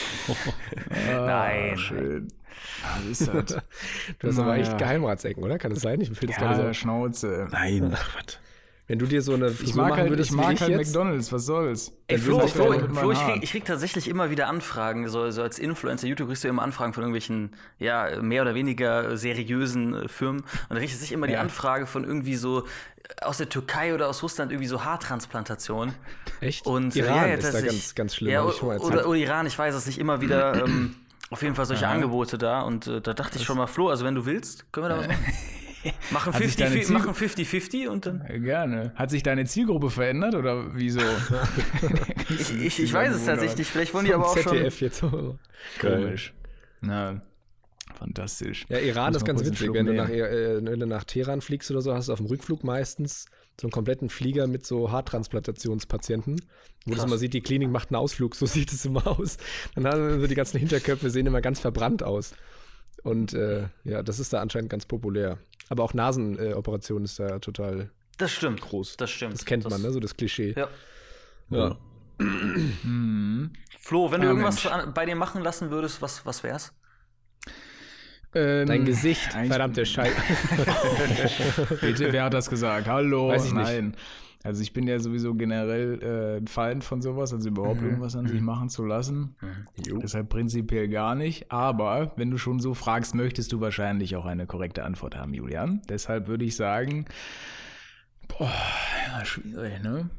Nein. 0.88 1.72
Ah, 1.74 1.76
schön. 1.76 2.28
Ja, 2.82 3.04
wie 3.04 3.10
ist 3.12 3.28
das? 3.28 3.58
Du 4.18 4.28
hast 4.28 4.38
aber 4.38 4.56
echt 4.56 4.78
Geheimratsecken, 4.78 5.42
oder? 5.42 5.58
Kann 5.58 5.72
das 5.72 5.82
sein? 5.82 6.00
Ich 6.00 6.08
finde 6.08 6.28
das 6.28 6.36
gerade 6.36 6.62
ja, 6.62 6.68
so. 6.68 6.72
Schnauze. 6.74 7.48
Nein, 7.50 7.92
ach 7.94 8.16
was. 8.16 8.38
Wenn 8.88 9.00
du 9.00 9.06
dir 9.06 9.20
so 9.20 9.34
eine 9.34 9.48
Ich 9.48 9.56
Frisur 9.56 9.76
mag 9.82 9.90
machen 9.90 10.00
halt, 10.02 10.10
würdest 10.10 10.30
ich 10.30 10.36
wie 10.36 10.40
mag 10.40 10.52
ich 10.52 10.60
halt 10.60 10.70
jetzt, 10.70 10.86
McDonalds, 10.94 11.32
was 11.32 11.44
soll's? 11.44 11.92
Ey, 12.06 12.18
Flo, 12.18 12.40
du 12.40 12.46
Flo, 12.46 12.72
Flo 12.72 13.10
ich, 13.10 13.18
krieg, 13.18 13.42
ich 13.42 13.50
krieg 13.50 13.64
tatsächlich 13.64 14.06
immer 14.06 14.30
wieder 14.30 14.46
Anfragen, 14.46 15.08
so, 15.08 15.28
so 15.32 15.42
als 15.42 15.58
Influencer, 15.58 16.06
YouTube 16.06 16.28
kriegst 16.28 16.44
du 16.44 16.48
immer 16.48 16.62
Anfragen 16.62 16.92
von 16.92 17.02
irgendwelchen, 17.02 17.56
ja, 17.80 18.22
mehr 18.22 18.42
oder 18.42 18.54
weniger 18.54 19.16
seriösen 19.16 19.94
äh, 20.04 20.08
Firmen. 20.08 20.42
Und 20.42 20.70
da 20.70 20.76
richtet 20.76 21.00
sich 21.00 21.10
immer 21.10 21.26
die 21.26 21.32
Ja. 21.32 21.40
Anfrage 21.40 21.86
von 21.88 22.04
irgendwie 22.04 22.36
so 22.36 22.60
äh, 22.60 23.24
aus 23.24 23.38
der 23.38 23.48
Türkei 23.48 23.92
oder 23.92 24.08
aus 24.08 24.22
Russland 24.22 24.52
irgendwie 24.52 24.68
so 24.68 24.84
Haartransplantation. 24.84 25.92
Echt? 26.40 26.64
Und 26.64 26.94
äh, 26.94 27.00
Iran 27.00 27.28
ja, 27.28 27.34
ist 27.34 27.54
da 27.54 27.60
ganz, 27.60 27.94
ganz 27.96 28.14
schlimm. 28.14 28.30
Ja, 28.30 28.48
ich 28.48 28.62
oder, 28.62 28.74
erzählt. 28.74 29.06
oder 29.06 29.16
Iran, 29.16 29.46
ich 29.48 29.58
weiß 29.58 29.74
es 29.74 29.86
nicht, 29.86 29.98
immer 29.98 30.20
wieder 30.20 30.64
ähm, 30.64 30.94
auf 31.30 31.42
jeden 31.42 31.56
Fall 31.56 31.66
solche 31.66 31.82
Ja. 31.82 31.90
Angebote 31.90 32.38
da. 32.38 32.60
Und 32.62 32.86
äh, 32.86 33.00
da 33.00 33.14
dachte 33.14 33.36
ich 33.38 33.44
schon 33.44 33.56
mal, 33.56 33.66
Flo, 33.66 33.88
also 33.88 34.04
wenn 34.04 34.14
du 34.14 34.26
willst, 34.26 34.72
können 34.72 34.84
wir 34.84 34.90
da 34.90 34.98
was 34.98 35.08
machen. 35.08 35.24
Machen 36.10 36.32
Hat 36.32 36.42
sich 36.42 36.56
deine 36.56 36.76
50-50 36.76 36.82
Ziel- 36.84 36.94
machen 36.94 37.12
50-50 37.14 37.88
und 37.88 38.06
dann. 38.06 38.42
Gerne. 38.42 38.92
Hat 38.94 39.10
sich 39.10 39.22
deine 39.22 39.44
Zielgruppe 39.44 39.90
verändert 39.90 40.34
oder 40.34 40.74
wieso? 40.74 41.00
Ich, 42.28 42.52
ich, 42.60 42.82
ich 42.82 42.92
weiß 42.92 43.14
es 43.14 43.24
tatsächlich 43.24 43.58
nicht. 43.58 43.70
Vielleicht 43.70 43.94
wollen 43.94 44.04
die 44.06 44.12
aber 44.14 44.26
auch 44.26 44.36
schon. 44.36 44.52
ZDF 44.56 44.80
jetzt. 44.80 44.98
so. 44.98 45.38
Komisch. 45.80 46.34
Na, 46.80 47.22
fantastisch. 47.96 48.64
Ja, 48.68 48.78
Iran 48.78 49.14
ist 49.14 49.24
ganz 49.24 49.44
witzig. 49.44 49.72
Wenn 49.72 49.86
du, 49.86 49.94
nach, 49.94 50.08
äh, 50.08 50.56
wenn 50.64 50.80
du 50.80 50.86
nach 50.86 51.04
Teheran 51.04 51.40
fliegst 51.40 51.70
oder 51.70 51.80
so, 51.82 51.94
hast 51.94 52.08
du 52.08 52.12
auf 52.12 52.18
dem 52.18 52.26
Rückflug 52.26 52.64
meistens 52.64 53.26
so 53.60 53.66
einen 53.66 53.72
kompletten 53.72 54.08
Flieger 54.10 54.46
mit 54.48 54.66
so 54.66 54.90
Haartransplantationspatienten, 54.90 56.40
wo 56.84 56.90
das 56.90 56.98
Krass. 56.98 57.06
immer 57.06 57.18
sieht, 57.18 57.32
die 57.32 57.40
Klinik 57.40 57.70
macht 57.70 57.90
einen 57.90 57.96
Ausflug, 57.96 58.34
so 58.34 58.44
sieht 58.46 58.72
es 58.72 58.84
immer 58.84 59.06
aus. 59.06 59.36
Dann 59.74 59.86
haben 59.86 60.08
wir 60.08 60.20
so 60.20 60.26
die 60.26 60.34
ganzen 60.34 60.58
Hinterköpfe 60.58 61.10
sehen 61.10 61.26
immer 61.26 61.40
ganz 61.40 61.60
verbrannt 61.60 62.02
aus. 62.02 62.34
Und 63.06 63.34
äh, 63.34 63.68
ja, 63.84 64.02
das 64.02 64.18
ist 64.18 64.32
da 64.32 64.40
anscheinend 64.40 64.68
ganz 64.70 64.84
populär. 64.84 65.38
Aber 65.68 65.84
auch 65.84 65.94
Nasenoperation 65.94 67.04
ist 67.04 67.18
da 67.20 67.38
total 67.38 67.90
Das 68.18 68.32
stimmt. 68.32 68.60
groß. 68.60 68.96
Das 68.96 69.10
stimmt. 69.10 69.34
Das 69.34 69.44
kennt 69.44 69.68
man, 69.68 69.80
ne? 69.80 69.90
So 69.92 70.00
das 70.00 70.16
Klischee. 70.16 70.54
Ja. 70.56 70.68
Ja. 71.50 71.76
Flo, 73.78 74.10
wenn 74.10 74.20
du 74.20 74.26
Ja, 74.26 74.32
irgendwas 74.32 74.64
Mensch. 74.64 74.66
an, 74.74 74.92
bei 74.94 75.06
dir 75.06 75.14
machen 75.16 75.42
lassen 75.42 75.70
würdest, 75.70 76.02
was, 76.02 76.26
was 76.26 76.42
wär's? 76.42 76.72
Ähm, 78.34 78.66
Dein 78.66 78.84
Gesicht, 78.84 79.34
eigentlich- 79.34 79.50
verdammte 79.50 79.86
Scheiße. 79.86 80.16
Bitte, 81.80 82.12
wer 82.12 82.24
hat 82.24 82.34
das 82.34 82.50
gesagt? 82.50 82.86
Hallo? 82.88 83.28
Weiß 83.28 83.44
ich 83.46 83.52
nicht. 83.52 83.94
Also 84.46 84.62
ich 84.62 84.72
bin 84.72 84.86
ja 84.86 84.98
sowieso 84.98 85.34
generell 85.34 86.02
äh, 86.02 86.36
ein 86.38 86.46
Feind 86.46 86.84
von 86.84 87.02
sowas, 87.02 87.32
also 87.34 87.48
überhaupt 87.48 87.82
irgendwas 87.82 88.16
an 88.16 88.26
sich 88.26 88.40
machen 88.40 88.68
zu 88.68 88.84
lassen. 88.84 89.36
Deshalb 90.02 90.28
prinzipiell 90.28 90.88
gar 90.88 91.14
nicht. 91.14 91.50
Aber 91.52 92.12
wenn 92.16 92.30
du 92.30 92.38
schon 92.38 92.60
so 92.60 92.72
fragst, 92.74 93.14
möchtest 93.14 93.52
du 93.52 93.60
wahrscheinlich 93.60 94.16
auch 94.16 94.24
eine 94.26 94.46
korrekte 94.46 94.84
Antwort 94.84 95.16
haben, 95.16 95.34
Julian. 95.34 95.82
Deshalb 95.88 96.28
würde 96.28 96.44
ich 96.44 96.56
sagen, 96.56 97.06
boah, 98.28 98.50
ja, 99.08 99.24
schwierig, 99.24 99.82
ne? 99.82 100.10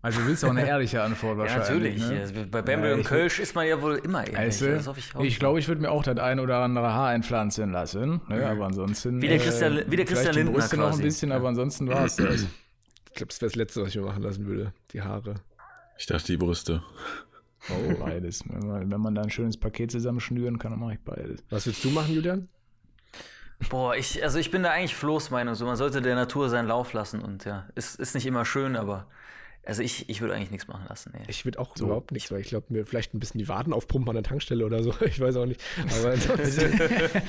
Also 0.00 0.20
du 0.20 0.28
willst 0.28 0.44
auch 0.44 0.50
eine 0.50 0.64
ehrliche 0.66 1.02
Antwort 1.02 1.38
Ja, 1.38 1.42
wahrscheinlich. 1.56 1.98
natürlich. 1.98 2.08
Ne? 2.08 2.20
Also 2.20 2.34
Bei 2.50 2.62
Bamble 2.62 2.88
Ja, 2.90 2.94
und 2.94 3.00
ich 3.00 3.06
Kölsch 3.06 3.40
ist 3.40 3.56
man 3.56 3.66
ja 3.66 3.82
wohl 3.82 3.96
immer 3.96 4.20
ähnlich. 4.20 4.36
Weißt 4.38 4.60
du, 4.60 4.70
Das 4.70 4.86
hoffe 4.86 5.00
ich 5.00 5.14
auch. 5.16 5.20
ich 5.24 5.38
glaube, 5.40 5.58
ich 5.58 5.66
würde 5.66 5.80
mir 5.82 5.90
auch 5.90 6.04
das 6.04 6.18
ein 6.18 6.38
oder 6.38 6.58
andere 6.58 6.92
Haar 6.92 7.08
einpflanzen 7.08 7.72
lassen. 7.72 8.20
Ne? 8.28 8.46
Aber 8.46 8.66
ansonsten. 8.66 9.20
Wie 9.20 9.26
der 9.26 9.38
Christian- 9.38 9.82
wie 9.88 9.96
der 9.96 10.04
Christian 10.04 10.32
die 10.34 10.38
Lindner 10.38 10.54
Brüste 10.58 10.76
noch 10.76 10.86
quasi. 10.90 11.02
ein 11.02 11.04
bisschen, 11.04 11.32
aber 11.32 11.48
ansonsten 11.48 11.88
war 11.88 12.04
es 12.04 12.14
das. 12.16 12.46
Ich 13.18 13.20
glaube, 13.20 13.30
das 13.30 13.40
wäre 13.40 13.50
das 13.50 13.56
Letzte, 13.56 13.82
was 13.82 13.88
ich 13.88 13.96
mir 13.96 14.02
machen 14.02 14.22
lassen 14.22 14.46
würde. 14.46 14.72
Die 14.92 15.02
Haare. 15.02 15.34
Ich 15.98 16.06
dachte, 16.06 16.26
die 16.28 16.36
Brüste. 16.36 16.84
Oh, 17.68 17.94
beides. 17.98 18.44
Wenn 18.48 18.68
man, 18.68 18.90
wenn 18.92 19.00
man 19.00 19.16
da 19.16 19.22
ein 19.22 19.30
schönes 19.30 19.56
Paket 19.56 19.90
zusammenschnüren 19.90 20.60
kann, 20.60 20.70
dann 20.70 20.78
mache 20.78 20.92
ich 20.92 21.00
beides. 21.00 21.42
Was 21.50 21.66
willst 21.66 21.84
du 21.84 21.90
machen, 21.90 22.14
Julian? 22.14 22.48
Boah, 23.70 23.96
ich, 23.96 24.22
also 24.22 24.38
ich 24.38 24.52
bin 24.52 24.62
da 24.62 24.70
eigentlich 24.70 24.94
Flo's 24.94 25.30
Meinung. 25.30 25.56
So, 25.56 25.66
man 25.66 25.74
sollte 25.74 26.00
der 26.00 26.14
Natur 26.14 26.48
seinen 26.48 26.68
Lauf 26.68 26.92
lassen 26.92 27.20
und 27.20 27.44
ja, 27.44 27.66
ist, 27.74 27.98
ist 27.98 28.14
nicht 28.14 28.24
immer 28.24 28.44
schön, 28.44 28.76
aber 28.76 29.08
also 29.68 29.82
ich, 29.82 30.08
ich 30.08 30.22
würde 30.22 30.34
eigentlich 30.34 30.50
nichts 30.50 30.66
machen 30.66 30.86
lassen. 30.88 31.12
Nee. 31.14 31.24
Ich 31.28 31.44
würde 31.44 31.58
auch 31.58 31.76
überhaupt 31.76 32.10
nichts, 32.10 32.32
weil 32.32 32.40
ich 32.40 32.48
glaube, 32.48 32.66
mir 32.70 32.86
vielleicht 32.86 33.12
ein 33.12 33.20
bisschen 33.20 33.38
die 33.38 33.48
Waden 33.48 33.74
aufpumpen 33.74 34.08
an 34.08 34.14
der 34.14 34.22
Tankstelle 34.22 34.64
oder 34.64 34.82
so. 34.82 34.94
Ich 35.04 35.20
weiß 35.20 35.36
auch 35.36 35.44
nicht. 35.44 35.60
Aber 36.00 36.12
ansonsten, 36.12 36.78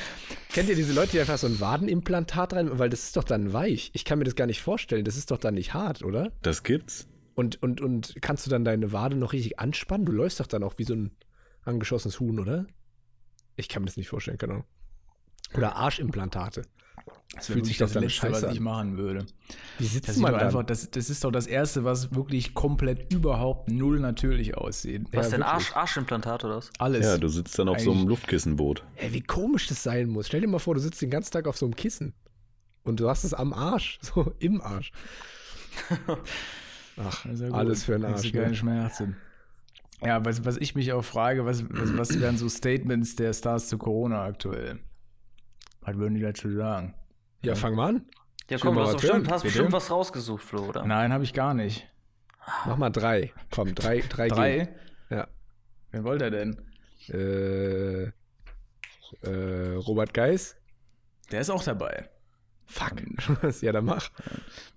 kennt 0.54 0.70
ihr 0.70 0.76
diese 0.76 0.94
Leute, 0.94 1.12
die 1.12 1.20
einfach 1.20 1.38
so 1.38 1.48
ein 1.48 1.60
Wadenimplantat 1.60 2.54
rein, 2.54 2.80
weil 2.80 2.90
das 2.90 3.04
ist 3.04 3.18
doch 3.18 3.26
dann 3.26 3.52
weich. 3.52 3.92
Ich 3.94 4.06
kann 4.06 4.20
mir 4.20 4.26
das 4.26 4.36
gar 4.36 4.48
nicht 4.48 4.62
vorstellen. 4.62 5.04
Das 5.04 5.18
ist 5.18 5.32
doch 5.32 5.38
dann 5.38 5.56
nicht 5.56 5.74
hart, 5.74 6.02
oder? 6.02 6.32
Das 6.42 6.64
gibt's? 6.64 7.10
Und, 7.36 7.62
und, 7.62 7.82
und 7.82 8.16
kannst 8.22 8.46
du 8.46 8.50
dann 8.50 8.64
deine 8.64 8.94
Wade 8.94 9.18
noch 9.18 9.34
richtig 9.34 9.60
anspannen? 9.60 10.06
Du 10.06 10.14
läufst 10.14 10.40
doch 10.40 10.48
dann 10.48 10.64
auch 10.64 10.76
wie 10.78 10.86
so 10.86 10.94
ein 10.94 11.12
angeschossenes 11.64 12.22
Huhn, 12.22 12.40
oder? 12.40 12.68
Ich 13.58 13.68
kann 13.68 13.82
mir 13.82 13.88
das 13.88 13.98
nicht 13.98 14.08
vorstellen, 14.08 14.38
keine 14.38 14.54
Ahnung. 14.54 14.66
Oder 15.56 15.76
Arschimplantate. 15.76 16.62
Das 17.36 17.46
fühlt 17.48 17.66
sich 17.66 17.78
doch 17.78 17.90
dann 17.92 18.10
scheiße 18.10 18.34
was 18.34 18.44
an. 18.44 18.54
ich 18.54 18.60
machen 18.60 18.98
würde. 18.98 19.26
Wie 19.78 19.86
sitzt 19.86 20.10
Das, 20.10 20.18
man 20.18 20.34
dann? 20.34 20.42
einfach, 20.42 20.64
das, 20.64 20.90
das 20.92 21.10
ist 21.10 21.24
doch 21.24 21.32
das 21.32 21.46
Erste, 21.48 21.84
was 21.84 22.14
wirklich 22.16 22.54
komplett 22.54 23.14
überhaupt 23.14 23.70
null 23.70 24.00
natürlich 24.00 24.58
aussieht. 24.58 25.04
Was 25.12 25.28
Ja, 25.28 25.32
denn. 25.38 25.44
Arsch, 25.44 25.76
Arschimplantat 25.76 26.44
oder 26.44 26.58
was? 26.58 26.72
Alles. 26.80 27.06
Ja, 27.06 27.18
du 27.18 27.28
sitzt 27.28 27.58
dann 27.60 27.70
auf 27.70 27.80
so 27.80 27.92
einem 27.92 28.00
Eigentlich- 28.02 28.10
Luftkissenboot. 28.10 28.84
Ey, 28.96 29.14
wie 29.14 29.22
komisch 29.22 29.68
das 29.68 29.84
sein 29.84 30.10
muss. 30.10 30.28
Stell 30.28 30.42
dir 30.42 30.48
mal 30.48 30.60
vor, 30.60 30.74
du 30.74 30.82
sitzt 30.82 31.02
den 31.02 31.10
ganzen 31.12 31.32
Tag 31.32 31.48
auf 31.48 31.56
so 31.58 31.66
einem 31.66 31.76
Kissen 31.76 32.14
und 32.84 33.00
du 33.00 33.08
hast 33.10 33.24
es 33.24 33.34
am 33.34 33.54
Arsch, 33.54 34.00
so 34.02 34.34
im 34.40 34.60
Arsch. 34.62 34.92
Ach, 36.98 37.26
Also 37.26 37.46
gut, 37.46 37.54
alles 37.54 37.84
für 37.84 37.94
kriegst 38.00 38.06
Arsch. 38.26 38.34
Ne? 38.34 38.54
Schmerzen. 38.56 39.18
Ja, 40.02 40.24
was, 40.26 40.46
was 40.46 40.58
ich 40.58 40.76
mich 40.76 40.94
auch 40.94 41.04
frage, 41.04 41.46
was, 41.46 41.64
was, 41.70 41.98
was 41.98 42.20
wären 42.20 42.38
so 42.38 42.48
Statements 42.50 43.16
der 43.16 43.34
Stars 43.34 43.68
zu 43.68 43.78
Corona 43.78 44.24
aktuell? 44.24 44.80
Was 45.82 45.96
würden 45.98 46.16
die 46.16 46.22
dazu 46.22 46.52
sagen? 46.52 46.96
Ja, 47.44 47.56
fang 47.56 47.76
mal 47.76 47.90
an. 47.90 48.06
Ja, 48.50 48.58
komm, 48.58 48.76
du 48.76 48.82
mal 48.82 48.88
hast, 48.88 48.96
was 48.96 49.02
bestimmt, 49.02 49.32
hast 49.32 49.44
bestimmt 49.44 49.72
was 49.72 49.92
rausgesucht, 49.92 50.44
Flo, 50.44 50.64
oder? 50.70 50.86
Nein, 50.86 51.14
habe 51.14 51.24
ich 51.24 51.34
gar 51.34 51.54
nicht. 51.54 51.88
Mach 52.66 52.78
mal 52.78 52.90
drei. 52.90 53.32
Komm, 53.52 53.76
drei, 53.76 54.00
drei. 54.10 54.28
Drei? 54.28 54.58
gehen. 54.58 54.70
Ja. 55.10 55.28
Wen 55.92 56.04
wollt 56.04 56.22
ihr 56.22 56.32
denn? 56.32 56.58
Äh, 57.10 58.04
äh, 59.28 59.74
Robert 59.76 60.14
Geis. 60.14 60.56
Der 61.32 61.42
ist 61.42 61.50
auch 61.50 61.64
dabei. 61.64 62.10
Fuck. 62.66 62.94
ja, 63.62 63.72
dann 63.72 63.86
mach. 63.86 64.10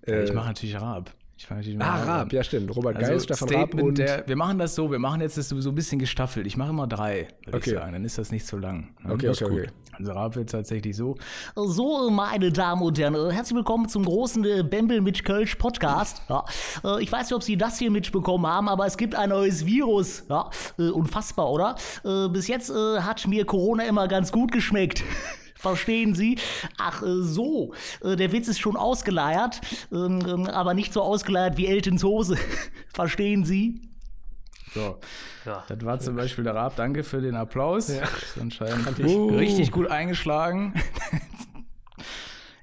Ja, 0.07 0.23
ich 0.23 0.31
Äh, 0.31 0.35
mache 0.35 0.49
natürlich 0.49 0.81
Raab. 0.81 1.11
Ich 1.43 1.49
fang 1.49 1.57
natürlich 1.59 1.81
Ah, 1.83 2.05
Raab 2.05 2.33
ja 2.33 2.45
stimmt. 2.45 2.71
Robert 2.77 2.97
Also 2.99 3.11
Geis, 3.15 3.25
Stefan 3.25 3.49
Raab 3.49 3.75
und 3.75 3.99
der, 3.99 4.23
wir 4.29 4.37
machen 4.37 4.59
das 4.61 4.77
so, 4.77 4.93
wir 4.93 5.01
machen 5.01 5.21
jetzt 5.23 5.37
das 5.37 5.49
so 5.49 5.71
ein 5.71 5.75
bisschen 5.75 5.99
gestaffelt. 5.99 6.47
Ich 6.47 6.57
mache 6.57 6.71
immer 6.71 6.87
drei, 6.87 7.27
würde 7.45 7.59
Okay. 7.59 7.71
ich 7.71 7.77
sagen. 7.77 7.93
Dann 7.95 8.05
ist 8.05 8.17
das 8.17 8.31
nicht 8.31 8.47
so 8.47 8.59
lang. 8.59 8.95
ne? 9.03 9.13
Okay, 9.15 9.29
okay, 9.29 9.45
gut. 9.47 9.53
okay. 9.53 9.69
Also 9.91 10.13
Raab 10.13 10.37
wird 10.37 10.51
tatsächlich 10.51 10.97
so. 10.97 11.17
So, 11.57 12.11
meine 12.11 12.53
Damen 12.53 12.83
und 12.83 12.97
Herren, 12.97 13.17
äh, 13.17 13.33
herzlich 13.33 13.57
willkommen 13.57 13.89
zum 13.89 14.05
großen 14.05 14.45
äh, 14.45 14.63
Bembel 14.63 15.01
mit 15.01 15.25
Kölsch 15.25 15.57
Podcast. 15.57 16.23
Ja, 16.29 16.45
äh, 16.85 17.03
ich 17.03 17.11
weiß 17.11 17.23
nicht, 17.27 17.35
ob 17.35 17.43
Sie 17.43 17.57
das 17.57 17.77
hier 17.77 17.91
mitbekommen 17.91 18.47
haben, 18.47 18.69
aber 18.69 18.87
es 18.87 18.97
gibt 18.97 19.17
ein 19.17 19.31
neues 19.31 19.67
Virus. 19.67 20.23
Ja, 20.29 20.49
unfassbar, 20.77 21.51
oder? 21.51 21.75
Bis 22.31 22.47
jetzt 22.47 22.73
hat 22.73 23.27
mir 23.27 23.45
Corona 23.45 23.83
immer 23.85 24.07
ganz 24.07 24.31
gut 24.31 24.53
geschmeckt. 24.53 25.03
Verstehen 25.63 26.17
Sie? 26.17 26.39
Ach 26.77 27.03
äh, 27.03 27.23
so, 27.23 27.73
äh, 28.03 28.17
der 28.17 28.33
Witz 28.33 28.49
ist 28.49 28.59
schon 28.59 28.77
ausgeleiert, 28.77 29.61
ähm, 29.93 30.19
ähm, 30.27 30.47
aber 30.49 30.75
nicht 30.75 30.93
so 30.93 31.03
ausgeleiert 31.03 31.57
wie 31.57 31.67
Eltons 31.69 32.03
Hose. 32.03 32.37
Verstehen 32.93 33.45
Sie? 33.45 33.81
So. 34.75 34.99
Ja. 35.45 35.63
Das 35.69 35.85
war 35.85 36.01
zum 36.01 36.17
Beispiel 36.17 36.43
der 36.43 36.57
Raab. 36.57 36.75
Danke 36.75 37.05
für 37.05 37.21
den 37.21 37.37
Applaus. 37.37 37.89
Ja. 37.89 38.03
Ist 38.03 38.39
anscheinend 38.41 38.99
ich. 38.99 39.07
richtig 39.07 39.71
gut 39.71 39.89
eingeschlagen. 39.89 40.75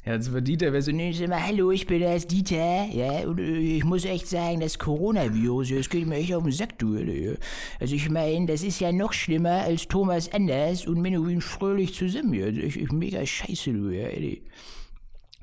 ja, 0.05 0.13
jetzt 0.13 0.31
wird 0.31 0.47
Dieter, 0.47 0.71
wer 0.71 0.81
so, 0.81 0.91
nee, 0.91 1.11
Sag 1.11 1.27
mal, 1.27 1.45
hallo, 1.45 1.71
ich 1.71 1.85
bin 1.85 1.99
der 1.99 2.17
Dieter. 2.19 2.85
Ja, 2.85 3.27
und 3.27 3.39
äh, 3.39 3.57
ich 3.57 3.83
muss 3.83 4.05
echt 4.05 4.27
sagen, 4.27 4.61
das 4.61 4.79
Coronavirus, 4.79 5.69
das 5.69 5.89
geht 5.89 6.07
mir 6.07 6.15
echt 6.15 6.33
auf 6.33 6.43
den 6.43 6.53
Sack, 6.53 6.79
du. 6.79 6.95
Alter. 6.95 7.37
Also 7.79 7.95
ich 7.95 8.09
meine, 8.09 8.45
das 8.45 8.63
ist 8.63 8.79
ja 8.79 8.91
noch 8.91 9.11
schlimmer 9.11 9.61
als 9.63 9.87
Thomas 9.87 10.31
Anders 10.31 10.87
und 10.87 11.01
Menowin 11.01 11.41
Fröhlich 11.41 11.93
zusammen. 11.93 12.33
Ja. 12.33 12.47
Ich, 12.47 12.79
ich 12.79 12.91
mega 12.91 13.25
scheiße, 13.25 13.73
du. 13.73 13.89
Ja, 13.89 14.07
Alter. 14.07 14.37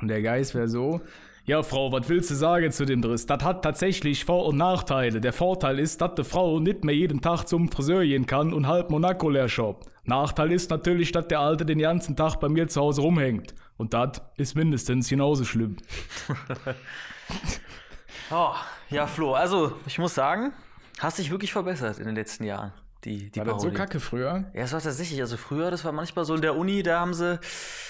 Und 0.00 0.08
der 0.08 0.22
Geist 0.22 0.54
wäre 0.54 0.68
so. 0.68 1.00
Ja, 1.48 1.62
Frau, 1.62 1.92
was 1.92 2.08
willst 2.08 2.28
du 2.30 2.34
sagen 2.34 2.72
zu 2.72 2.84
dem 2.84 3.00
Driss? 3.00 3.24
Das 3.24 3.44
hat 3.44 3.62
tatsächlich 3.62 4.24
Vor- 4.24 4.46
und 4.46 4.56
Nachteile. 4.56 5.20
Der 5.20 5.32
Vorteil 5.32 5.78
ist, 5.78 6.00
dass 6.00 6.16
die 6.16 6.24
Frau 6.24 6.58
nicht 6.58 6.84
mehr 6.84 6.96
jeden 6.96 7.20
Tag 7.20 7.44
zum 7.44 7.70
Friseur 7.70 8.02
gehen 8.02 8.26
kann 8.26 8.52
und 8.52 8.66
halb 8.66 8.90
Monaco 8.90 9.30
leer 9.30 9.48
shoppt. 9.48 9.86
Nachteil 10.02 10.50
ist 10.50 10.70
natürlich, 10.70 11.12
dass 11.12 11.28
der 11.28 11.38
Alte 11.38 11.64
den 11.64 11.78
ganzen 11.78 12.16
Tag 12.16 12.40
bei 12.40 12.48
mir 12.48 12.66
zu 12.66 12.80
Hause 12.80 13.02
rumhängt. 13.02 13.54
Und 13.76 13.94
das 13.94 14.22
ist 14.36 14.56
mindestens 14.56 15.08
genauso 15.08 15.44
schlimm. 15.44 15.76
Oh, 18.28 18.54
ja, 18.90 19.06
Flo, 19.06 19.34
also 19.34 19.74
ich 19.86 20.00
muss 20.00 20.16
sagen, 20.16 20.52
hast 20.98 21.18
dich 21.18 21.30
wirklich 21.30 21.52
verbessert 21.52 22.00
in 22.00 22.06
den 22.06 22.16
letzten 22.16 22.42
Jahren. 22.42 22.72
Die, 23.06 23.30
die 23.30 23.38
War 23.38 23.44
das 23.44 23.62
so 23.62 23.70
kacke 23.70 24.00
früher? 24.00 24.50
Ja, 24.52 24.62
es 24.62 24.72
war 24.72 24.80
tatsächlich, 24.80 25.20
also 25.20 25.36
früher, 25.36 25.70
das 25.70 25.84
war 25.84 25.92
manchmal 25.92 26.24
so 26.24 26.34
in 26.34 26.40
der 26.40 26.56
Uni, 26.56 26.82
da 26.82 26.98
haben 26.98 27.14
sie. 27.14 27.38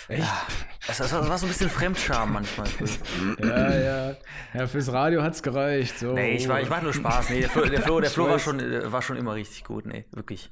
Echt? 0.09 0.21
Ja, 0.23 0.43
das, 0.87 0.99
das, 0.99 1.11
war, 1.11 1.21
das 1.21 1.31
war 1.31 1.39
so 1.39 1.47
ein 1.47 1.49
bisschen 1.49 1.71
Fremdscham 1.71 2.35
manchmal. 2.35 2.69
Ja, 3.43 3.79
ja. 3.79 4.17
Ja, 4.53 4.67
fürs 4.67 4.93
Radio 4.93 5.23
hat's 5.23 5.43
gereicht. 5.43 5.99
So. 5.99 6.13
Nee, 6.13 6.37
ich, 6.37 6.47
war, 6.49 6.61
ich 6.61 6.69
mach 6.69 6.83
nur 6.83 6.93
Spaß. 6.93 7.31
Nee, 7.31 7.41
der 7.41 7.49
Flo, 7.49 7.65
der 7.65 7.81
Flo, 7.81 8.01
der 8.01 8.11
Flo 8.17 8.29
war, 8.29 8.39
schon, 8.39 8.61
äh, 8.61 8.93
war 8.93 9.01
schon 9.01 9.17
immer 9.17 9.35
richtig 9.35 9.65
gut. 9.65 9.87
Nee, 9.87 10.05
wirklich. 10.13 10.51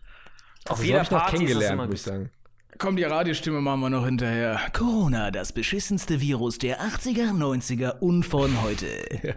Auf 0.66 0.78
so 0.78 0.84
jeder 0.84 1.02
ich 1.02 1.10
Party 1.10 1.24
ist 1.24 1.32
das 1.32 1.40
kennengelernt, 1.40 1.74
immer 1.74 1.86
muss 1.86 1.94
ich 1.96 2.02
sagen. 2.02 2.30
Komm, 2.78 2.96
die 2.96 3.04
Radiostimme 3.04 3.60
machen 3.60 3.80
wir 3.80 3.90
noch 3.90 4.06
hinterher. 4.06 4.58
Corona, 4.72 5.30
das 5.30 5.52
beschissenste 5.52 6.22
Virus 6.22 6.56
der 6.56 6.80
80er, 6.80 7.32
90er 7.32 7.98
und 7.98 8.22
von 8.24 8.62
heute. 8.62 8.86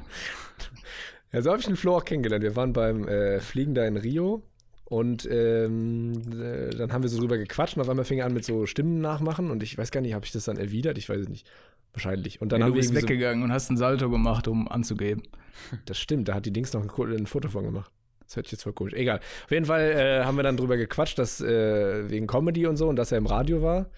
Ja, 1.33 1.41
so 1.41 1.49
habe 1.49 1.59
ich 1.59 1.65
den 1.65 1.75
Flo 1.75 1.97
auch 1.97 2.05
kennengelernt. 2.05 2.41
Wir 2.41 2.55
waren 2.55 2.71
beim 2.71 3.05
äh, 3.05 3.41
Fliegen 3.41 3.75
da 3.75 3.83
in 3.83 3.97
Rio 3.97 4.43
und 4.89 5.27
ähm, 5.29 6.13
äh, 6.41 6.69
dann 6.69 6.93
haben 6.93 7.03
wir 7.03 7.09
so 7.09 7.19
drüber 7.19 7.37
gequatscht 7.37 7.75
und 7.75 7.81
auf 7.81 7.89
einmal 7.89 8.05
fing 8.05 8.19
er 8.19 8.25
an 8.25 8.33
mit 8.33 8.45
so 8.45 8.65
Stimmen 8.65 9.01
nachmachen 9.01 9.51
und 9.51 9.61
ich 9.61 9.77
weiß 9.77 9.91
gar 9.91 9.99
nicht, 9.99 10.13
habe 10.13 10.25
ich 10.25 10.31
das 10.31 10.45
dann 10.45 10.55
erwidert? 10.55 10.97
Ich 10.97 11.09
weiß 11.09 11.19
es 11.19 11.29
nicht. 11.29 11.45
Wahrscheinlich. 11.91 12.41
Und 12.41 12.51
dann 12.51 12.61
Dann 12.61 12.67
haben 12.67 12.73
du 12.73 12.81
wir 12.81 12.89
bist 12.89 12.95
weggegangen 12.95 13.43
und 13.43 13.51
hast 13.51 13.69
ein 13.69 13.75
Salto 13.75 14.09
gemacht, 14.09 14.47
um 14.47 14.67
anzugeben. 14.69 15.23
so, 15.71 15.77
das 15.85 15.97
stimmt, 15.97 16.29
da 16.29 16.35
hat 16.35 16.45
die 16.45 16.53
Dings 16.53 16.71
noch 16.71 16.81
ein, 16.81 17.11
ein 17.17 17.25
Foto 17.25 17.49
von 17.49 17.65
gemacht. 17.65 17.91
Das 18.27 18.37
hört 18.37 18.45
sich 18.45 18.53
jetzt 18.53 18.63
voll 18.63 18.73
komisch. 18.73 18.93
Egal. 18.93 19.19
Auf 19.45 19.51
jeden 19.51 19.65
Fall 19.65 19.81
äh, 19.81 20.23
haben 20.23 20.37
wir 20.37 20.43
dann 20.43 20.55
drüber 20.55 20.77
gequatscht, 20.77 21.19
dass 21.19 21.41
äh, 21.41 22.09
wegen 22.09 22.27
Comedy 22.27 22.65
und 22.65 22.77
so 22.77 22.87
und 22.87 22.95
dass 22.95 23.11
er 23.11 23.17
im 23.17 23.25
Radio 23.25 23.61
war. 23.61 23.89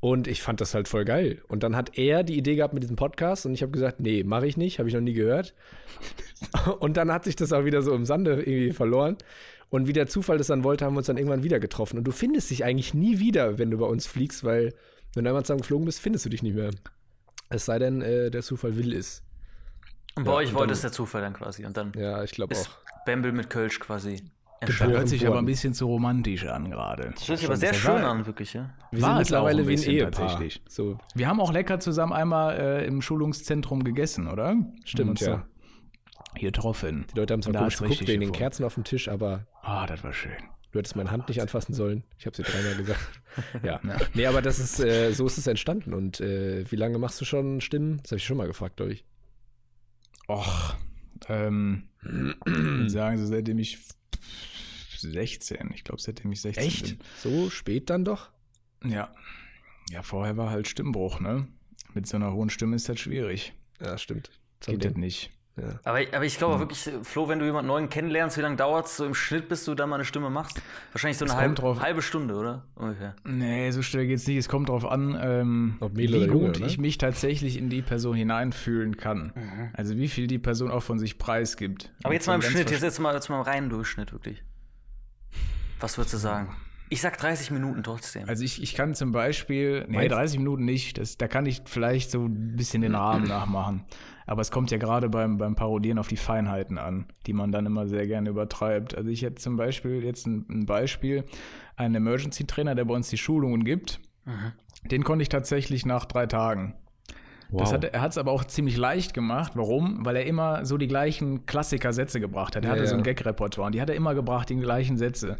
Und 0.00 0.28
ich 0.28 0.42
fand 0.42 0.60
das 0.60 0.74
halt 0.74 0.86
voll 0.86 1.04
geil. 1.04 1.42
Und 1.48 1.62
dann 1.64 1.74
hat 1.74 1.98
er 1.98 2.22
die 2.22 2.36
Idee 2.38 2.54
gehabt 2.54 2.72
mit 2.72 2.84
diesem 2.84 2.96
Podcast 2.96 3.46
und 3.46 3.54
ich 3.54 3.62
habe 3.62 3.72
gesagt, 3.72 3.98
nee, 3.98 4.22
mache 4.22 4.46
ich 4.46 4.56
nicht, 4.56 4.78
habe 4.78 4.88
ich 4.88 4.94
noch 4.94 5.00
nie 5.00 5.12
gehört. 5.12 5.54
Und 6.78 6.96
dann 6.96 7.12
hat 7.12 7.24
sich 7.24 7.34
das 7.34 7.52
auch 7.52 7.64
wieder 7.64 7.82
so 7.82 7.92
im 7.94 8.04
Sande 8.04 8.34
irgendwie 8.34 8.72
verloren. 8.72 9.16
Und 9.70 9.88
wie 9.88 9.92
der 9.92 10.06
Zufall 10.06 10.38
das 10.38 10.46
dann 10.46 10.62
wollte, 10.62 10.84
haben 10.84 10.94
wir 10.94 10.98
uns 10.98 11.08
dann 11.08 11.16
irgendwann 11.16 11.42
wieder 11.42 11.58
getroffen. 11.58 11.98
Und 11.98 12.04
du 12.04 12.12
findest 12.12 12.50
dich 12.50 12.64
eigentlich 12.64 12.94
nie 12.94 13.18
wieder, 13.18 13.58
wenn 13.58 13.72
du 13.72 13.78
bei 13.78 13.86
uns 13.86 14.06
fliegst, 14.06 14.44
weil 14.44 14.72
wenn 15.14 15.24
du 15.24 15.30
einmal 15.30 15.42
zusammen 15.44 15.62
geflogen 15.62 15.84
bist, 15.84 16.00
findest 16.00 16.24
du 16.24 16.28
dich 16.28 16.42
nicht 16.44 16.54
mehr. 16.54 16.70
Es 17.50 17.64
sei 17.64 17.80
denn, 17.80 18.00
äh, 18.00 18.30
der 18.30 18.42
Zufall 18.42 18.76
will 18.76 18.92
es. 18.94 19.24
Und 20.14 20.24
bei 20.24 20.30
Ja, 20.30 20.36
euch 20.36 20.54
wollte 20.54 20.72
es 20.74 20.80
der 20.82 20.92
Zufall 20.92 21.22
dann 21.22 21.32
quasi. 21.32 21.66
Und 21.66 21.76
dann 21.76 21.92
Ja, 21.96 22.22
ich 22.22 22.30
glaube 22.30 22.54
auch. 22.54 22.68
Bamble 23.04 23.32
mit 23.32 23.50
Kölsch 23.50 23.80
quasi 23.80 24.22
entstanden. 24.60 24.96
Hört 24.96 25.08
sich 25.08 25.20
worden. 25.22 25.30
aber 25.32 25.38
ein 25.40 25.46
bisschen 25.46 25.74
zu 25.74 25.86
romantisch 25.86 26.46
an 26.46 26.70
gerade. 26.70 27.10
Das 27.14 27.28
hört 27.28 27.38
sich 27.38 27.46
aber 27.48 27.56
sehr 27.56 27.70
Das 27.70 27.78
schön 27.78 27.92
an, 27.96 28.26
wirklich, 28.26 28.52
ja. 28.54 28.70
Wir 28.90 29.02
War 29.02 29.10
sind 29.14 29.22
es 29.22 29.28
mittlerweile 29.30 29.66
wie 29.68 29.72
ein 29.76 29.82
Ehepaar. 29.82 30.10
tatsächlich. 30.12 30.62
So, 30.68 30.98
Wir 31.14 31.28
haben 31.28 31.40
auch 31.40 31.52
lecker 31.52 31.80
zusammen 31.80 32.12
einmal 32.12 32.58
äh, 32.58 32.86
im 32.86 33.00
Schulungszentrum 33.02 33.84
gegessen, 33.84 34.26
oder? 34.28 34.56
Stimmt, 34.84 35.20
ja. 35.20 35.46
Hier 36.36 36.50
getroffen. 36.52 37.06
Die 37.14 37.18
Leute 37.18 37.32
haben 37.34 37.42
zwar 37.42 37.52
Da 37.54 37.58
komisch 37.60 37.78
geguckt 37.78 38.06
wegen 38.06 38.20
den. 38.20 38.32
Kerzen 38.32 38.64
auf 38.64 38.74
dem 38.74 38.84
Tisch, 38.84 39.08
aber 39.08 39.46
Ah, 39.62 39.86
das 39.86 40.04
war 40.04 40.12
schön. 40.12 40.32
du 40.72 40.78
hättest 40.78 40.94
meine 40.96 41.10
Hand 41.10 41.28
nicht 41.28 41.40
anfassen 41.40 41.72
sollen. 41.74 42.04
Ich 42.18 42.26
habe 42.26 42.32
es 42.32 42.36
dir 42.46 42.52
dreimal 42.52 42.76
gesagt. 42.76 43.00
ja. 43.62 43.80
Nee, 44.14 44.26
aber 44.26 44.42
das 44.42 44.58
ist, 44.58 44.78
äh, 44.80 45.12
so 45.12 45.26
ist 45.26 45.38
es 45.38 45.46
entstanden. 45.46 45.94
Und 45.94 46.20
äh, 46.20 46.64
wie 46.70 46.76
lange 46.76 46.98
machst 46.98 47.20
du 47.20 47.24
schon 47.24 47.60
Stimmen? 47.60 47.98
Das 48.02 48.10
habe 48.12 48.16
ich 48.18 48.24
schon 48.24 48.36
mal 48.36 48.46
gefragt, 48.46 48.76
glaube 48.76 48.92
ich. 48.92 49.04
Och, 50.28 50.74
ähm, 51.28 51.88
sagen, 52.86 53.18
so 53.18 53.26
seitdem 53.26 53.58
ich 53.58 53.78
16, 55.00 55.70
ich 55.74 55.84
glaube, 55.84 56.00
seitdem 56.00 56.32
ich 56.32 56.40
16 56.40 56.98
So 57.22 57.50
spät 57.50 57.90
dann 57.90 58.04
doch? 58.04 58.30
bin. 58.80 58.92
Ja. 58.92 59.12
Ja, 59.90 60.02
vorher 60.02 60.36
war 60.36 60.50
halt 60.50 60.68
Stimmbruch, 60.68 61.20
ne? 61.20 61.46
Mit 61.94 62.06
so 62.06 62.16
einer 62.16 62.32
hohen 62.32 62.50
Stimme 62.50 62.76
ist 62.76 62.88
das 62.88 63.00
schwierig. 63.00 63.54
Ja, 63.80 63.96
stimmt. 63.96 64.30
Geht 64.60 64.84
das 64.84 64.94
nicht. 64.96 65.30
Ja. 65.56 65.80
Aber, 65.82 65.98
aber 66.12 66.24
ich 66.24 66.38
glaube 66.38 66.54
auch 66.54 66.58
wirklich, 66.60 66.88
Flo, 67.02 67.28
wenn 67.28 67.40
du 67.40 67.44
jemanden 67.44 67.66
neuen 67.66 67.88
kennenlernst, 67.88 68.36
wie 68.36 68.42
lange 68.42 68.54
dauert 68.54 68.86
es 68.86 68.96
so 68.96 69.04
im 69.04 69.14
Schnitt, 69.14 69.48
bis 69.48 69.64
du 69.64 69.74
da 69.74 69.88
mal 69.88 69.96
eine 69.96 70.04
Stimme 70.04 70.30
machst? 70.30 70.62
Wahrscheinlich 70.92 71.18
so 71.18 71.24
eine 71.24 71.32
Es 71.32 71.36
halbe, 71.36 71.54
kommt 71.54 71.58
drauf- 71.62 71.80
halbe 71.82 72.02
Stunde, 72.02 72.34
oder? 72.34 72.64
Ungefähr. 72.76 73.16
Nee, 73.24 73.70
so 73.72 73.82
schnell 73.82 74.06
geht's 74.06 74.24
nicht. 74.28 74.36
Es 74.36 74.48
kommt 74.48 74.68
drauf 74.68 74.84
an, 74.84 75.18
ähm, 75.20 75.78
wie 75.94 76.04
Junge, 76.04 76.28
gut 76.28 76.60
ne? 76.60 76.66
ich 76.66 76.78
mich 76.78 76.98
tatsächlich 76.98 77.56
in 77.56 77.70
die 77.70 77.82
Person 77.82 78.14
hineinfühlen 78.14 78.98
kann. 78.98 79.32
Also 79.72 79.96
wie 79.96 80.06
viel 80.08 80.28
die 80.28 80.38
Person 80.38 80.70
auch 80.70 80.82
von 80.84 81.00
sich 81.00 81.18
preisgibt. 81.18 81.90
Aber 82.04 82.14
jetzt 82.14 82.28
mal 82.28 82.36
im 82.36 82.42
Schnitt, 82.42 82.70
jetzt, 82.70 82.82
jetzt, 82.84 83.00
mal, 83.00 83.14
jetzt 83.14 83.28
mal 83.28 83.36
im 83.38 83.42
reinen 83.42 83.68
Durchschnitt, 83.70 84.12
wirklich. 84.12 84.44
Was 85.80 85.96
würdest 85.98 86.14
du 86.14 86.18
sagen? 86.18 86.54
Ich 86.90 87.02
sag 87.02 87.18
30 87.18 87.50
Minuten 87.50 87.82
trotzdem. 87.82 88.26
Also 88.28 88.42
ich, 88.44 88.62
ich 88.62 88.74
kann 88.74 88.94
zum 88.94 89.12
Beispiel, 89.12 89.84
nee, 89.88 89.96
Meinst- 89.98 90.14
30 90.16 90.38
Minuten 90.38 90.64
nicht, 90.64 90.96
das, 90.96 91.18
da 91.18 91.28
kann 91.28 91.44
ich 91.44 91.60
vielleicht 91.66 92.10
so 92.10 92.24
ein 92.24 92.56
bisschen 92.56 92.80
den 92.80 92.94
Rahmen 92.94 93.28
nachmachen. 93.28 93.84
Aber 94.26 94.40
es 94.40 94.50
kommt 94.50 94.70
ja 94.70 94.78
gerade 94.78 95.08
beim, 95.10 95.36
beim 95.38 95.54
Parodieren 95.54 95.98
auf 95.98 96.08
die 96.08 96.16
Feinheiten 96.16 96.78
an, 96.78 97.06
die 97.26 97.32
man 97.34 97.52
dann 97.52 97.66
immer 97.66 97.86
sehr 97.88 98.06
gerne 98.06 98.30
übertreibt. 98.30 98.94
Also 98.94 99.10
ich 99.10 99.22
hätte 99.22 99.36
zum 99.36 99.56
Beispiel 99.56 100.02
jetzt 100.02 100.26
ein, 100.26 100.46
ein 100.50 100.66
Beispiel, 100.66 101.24
einen 101.76 101.94
Emergency-Trainer, 101.94 102.74
der 102.74 102.84
bei 102.86 102.94
uns 102.94 103.08
die 103.10 103.18
Schulungen 103.18 103.64
gibt, 103.64 104.00
den 104.90 105.04
konnte 105.04 105.22
ich 105.22 105.28
tatsächlich 105.30 105.84
nach 105.86 106.04
drei 106.06 106.26
Tagen. 106.26 106.74
Das 107.50 107.72
hat, 107.72 107.84
er 107.84 108.00
hat 108.02 108.10
es 108.10 108.18
aber 108.18 108.30
auch 108.32 108.44
ziemlich 108.44 108.76
leicht 108.76 109.14
gemacht. 109.14 109.52
Warum? 109.54 110.04
Weil 110.04 110.16
er 110.16 110.26
immer 110.26 110.66
so 110.66 110.76
die 110.76 110.86
gleichen 110.88 111.46
Klassiker-Sätze 111.46 112.20
gebracht 112.20 112.54
hat. 112.56 112.64
Er 112.64 112.70
Ja, 112.70 112.76
hatte 112.76 112.86
so 112.86 112.94
ein 112.94 113.00
ja. 113.00 113.04
Gag-Repertoire 113.04 113.66
und 113.66 113.74
die 113.74 113.80
hat 113.80 113.88
er 113.88 113.96
immer 113.96 114.14
gebracht, 114.14 114.50
die 114.50 114.56
gleichen 114.56 114.98
Sätze. 114.98 115.38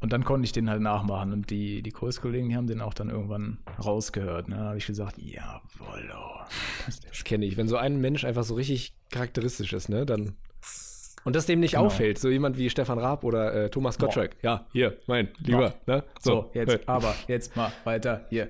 Und 0.00 0.12
dann 0.12 0.24
konnte 0.24 0.44
ich 0.46 0.52
den 0.52 0.70
halt 0.70 0.80
nachmachen. 0.80 1.32
Und 1.32 1.50
die, 1.50 1.82
die 1.82 1.90
Kurskollegen, 1.90 2.48
die 2.48 2.56
haben 2.56 2.66
den 2.68 2.80
auch 2.80 2.94
dann 2.94 3.10
irgendwann 3.10 3.58
rausgehört. 3.84 4.48
Ne? 4.48 4.56
Da 4.56 4.62
habe 4.66 4.78
ich 4.78 4.86
gesagt, 4.86 5.18
jawoll. 5.18 6.10
Das 7.08 7.24
kenne 7.24 7.44
ich. 7.46 7.56
Wenn 7.56 7.68
so 7.68 7.76
ein 7.76 8.00
Mensch 8.00 8.24
einfach 8.24 8.44
so 8.44 8.54
richtig 8.54 8.94
charakteristisch 9.10 9.72
ist, 9.72 9.88
ne, 9.88 10.06
dann. 10.06 10.36
Und 11.24 11.36
das 11.36 11.44
dem 11.44 11.60
nicht 11.60 11.72
Genau. 11.72 11.84
auffällt, 11.86 12.18
so 12.18 12.30
jemand 12.30 12.56
wie 12.56 12.70
Stefan 12.70 12.98
Raab 12.98 13.24
oder 13.24 13.52
äh, 13.54 13.70
Thomas 13.70 13.98
Gottschalk. 13.98 14.36
Ja, 14.42 14.66
hier, 14.72 14.96
mein, 15.06 15.28
lieber. 15.38 15.74
Ne? 15.86 16.02
So, 16.22 16.50
jetzt, 16.54 16.72
äh, 16.72 16.80
aber 16.86 17.14
jetzt 17.28 17.54
mal 17.56 17.70
weiter 17.84 18.24
hier. 18.30 18.48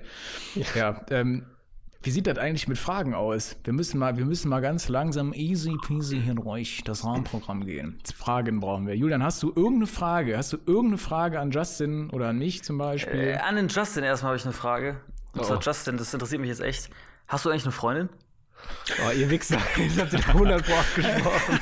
Ja, 0.75 1.01
ähm, 1.09 1.45
wie 2.03 2.09
sieht 2.11 2.25
das 2.27 2.37
eigentlich 2.37 2.67
mit 2.67 2.77
Fragen 2.77 3.13
aus? 3.13 3.55
Wir 3.63 3.73
müssen 3.73 3.99
mal, 3.99 4.17
wir 4.17 4.25
müssen 4.25 4.49
mal 4.49 4.59
ganz 4.59 4.89
langsam, 4.89 5.33
easy 5.33 5.75
peasy 5.85 6.19
hier 6.21 6.35
ruhig 6.37 6.81
das 6.83 7.03
Rahmenprogramm 7.05 7.65
gehen. 7.65 7.99
Fragen 8.17 8.59
brauchen 8.59 8.87
wir. 8.87 8.95
Julian, 8.95 9.23
hast 9.23 9.43
du 9.43 9.49
irgendeine 9.49 9.87
Frage? 9.87 10.37
Hast 10.37 10.51
du 10.53 10.57
irgendeine 10.65 10.97
Frage 10.97 11.39
an 11.39 11.51
Justin 11.51 12.09
oder 12.09 12.29
an 12.29 12.39
mich 12.39 12.63
zum 12.63 12.77
Beispiel? 12.77 13.19
Äh, 13.19 13.37
an 13.37 13.55
den 13.55 13.67
Justin 13.67 14.03
erstmal 14.03 14.29
habe 14.31 14.37
ich 14.37 14.45
eine 14.45 14.53
Frage. 14.53 15.01
Und 15.33 15.45
zwar, 15.45 15.57
Oh. 15.57 15.61
Justin, 15.61 15.97
das 15.97 16.13
interessiert 16.13 16.41
mich 16.41 16.49
jetzt 16.49 16.61
echt. 16.61 16.89
Hast 17.27 17.45
du 17.45 17.49
eigentlich 17.49 17.63
eine 17.63 17.71
Freundin? 17.71 18.09
Oh, 19.07 19.11
ihr 19.11 19.29
Wichser, 19.29 19.57
jetzt 19.77 19.99
habt 19.99 20.13
da 20.13 20.17
100 20.17 20.63
Pro 20.65 20.73
abgesprochen. 20.73 21.59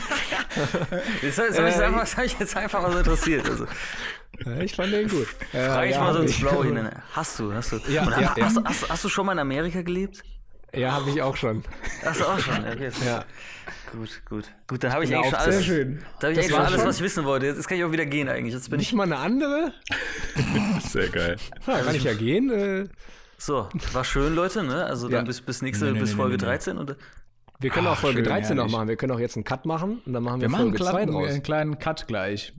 Das, 1.22 1.36
das, 1.36 1.58
habe 1.58 1.70
ich, 1.70 1.76
einfach- 1.76 2.00
das 2.02 2.18
habe 2.18 2.26
ich 2.26 2.40
jetzt 2.40 2.58
einfach 2.58 2.82
mal 2.82 2.92
so 2.92 2.98
interessiert. 2.98 3.50
Also, 3.50 3.66
ich 4.62 4.76
fand 4.76 4.94
den 4.94 5.08
gut. 5.08 5.28
Äh, 5.54 5.66
frage 5.68 5.90
ich 5.90 5.96
ja, 5.96 6.02
mal 6.02 6.14
so 6.14 6.20
ins 6.22 6.32
ich. 6.32 6.42
Blaue 6.42 6.66
hinein. 6.66 7.02
Hast 7.14 7.40
du, 7.40 7.54
hast 7.54 7.72
du. 7.72 7.78
Ja, 7.88 8.04
ja, 8.20 8.36
hast, 8.42 8.58
ja. 8.58 8.64
Hast, 8.66 8.90
hast 8.90 9.04
du 9.04 9.10
schon 9.10 9.26
mal 9.26 9.34
in 9.34 9.40
Amerika 9.40 9.82
gelebt? 9.82 10.22
Ja, 10.74 10.92
habe 10.92 11.10
ich 11.10 11.22
auch 11.22 11.36
schon. 11.36 11.64
Hast 12.06 12.20
du 12.20 12.26
auch 12.26 12.38
schon? 12.40 12.60
Okay. 12.60 12.92
Ja. 13.06 13.26
Gut, 13.92 14.22
gut. 14.30 14.46
Gut, 14.68 14.84
dann 14.84 14.94
habe 14.94 15.04
ich 15.04 15.16
eigentlich 15.16 15.26
schon 15.32 15.36
auch 15.40 15.44
alles. 15.44 15.56
sehr 15.56 15.64
schön. 15.64 16.04
Da 16.20 16.28
habe 16.28 16.34
ich 16.34 16.38
Das 16.38 16.46
eigentlich 16.46 16.50
schon 16.56 16.60
alles, 16.66 16.80
schon- 16.80 16.90
was 16.90 16.96
ich 16.98 17.02
wissen 17.04 17.26
wollte. 17.26 17.46
Jetzt 17.48 17.68
kann 17.68 17.78
ich 17.80 17.84
auch 17.84 17.92
wieder 17.92 18.06
gehen 18.06 18.30
eigentlich. 18.30 18.54
Jetzt 18.54 18.70
bin 18.70 18.80
ich. 18.80 18.88
Nicht 18.92 18.96
mal 18.98 19.04
eine 19.04 19.18
andere? 19.18 19.74
Sehr 20.88 21.10
geil. 21.10 21.38
Ja, 21.66 21.80
kann 21.82 21.96
ich 21.96 22.04
ja 22.04 22.14
gehen. 22.14 22.50
Äh, 22.52 22.88
So, 23.38 23.68
war 23.94 24.04
schön, 24.04 24.36
Leute, 24.36 24.64
ne? 24.64 24.86
Also 24.86 25.08
dann 25.08 25.22
Ja. 25.22 25.28
bis, 25.28 25.42
bis 25.42 25.62
nächste, 25.64 25.86
Nee, 25.86 25.92
nee, 25.94 26.00
bis 26.02 26.14
Folge 26.14 26.36
nee, 26.36 26.42
nee. 26.44 26.46
13 26.46 26.78
und 26.78 26.96
wir 27.62 27.70
können 27.72 27.88
auch 27.88 27.94
Ach, 27.94 28.00
Folge 28.02 28.18
schön, 28.20 28.26
13 28.26 28.58
noch 28.58 28.70
machen. 28.70 28.88
Wir 28.90 28.96
können 28.96 29.12
auch 29.12 29.20
jetzt 29.20 29.38
einen 29.38 29.44
Cut 29.46 29.66
machen 29.66 30.02
und 30.06 30.14
dann 30.14 30.22
machen 30.24 30.40
wir, 30.40 30.48
wir 30.48 30.50
machen 30.52 30.70
Folge 30.70 30.78
2 30.78 30.90
Klappen, 30.92 31.12
draus. 31.14 31.30
einen 31.30 31.44
kleinen 31.44 31.80
Cut 31.80 32.08
gleich. 32.08 32.54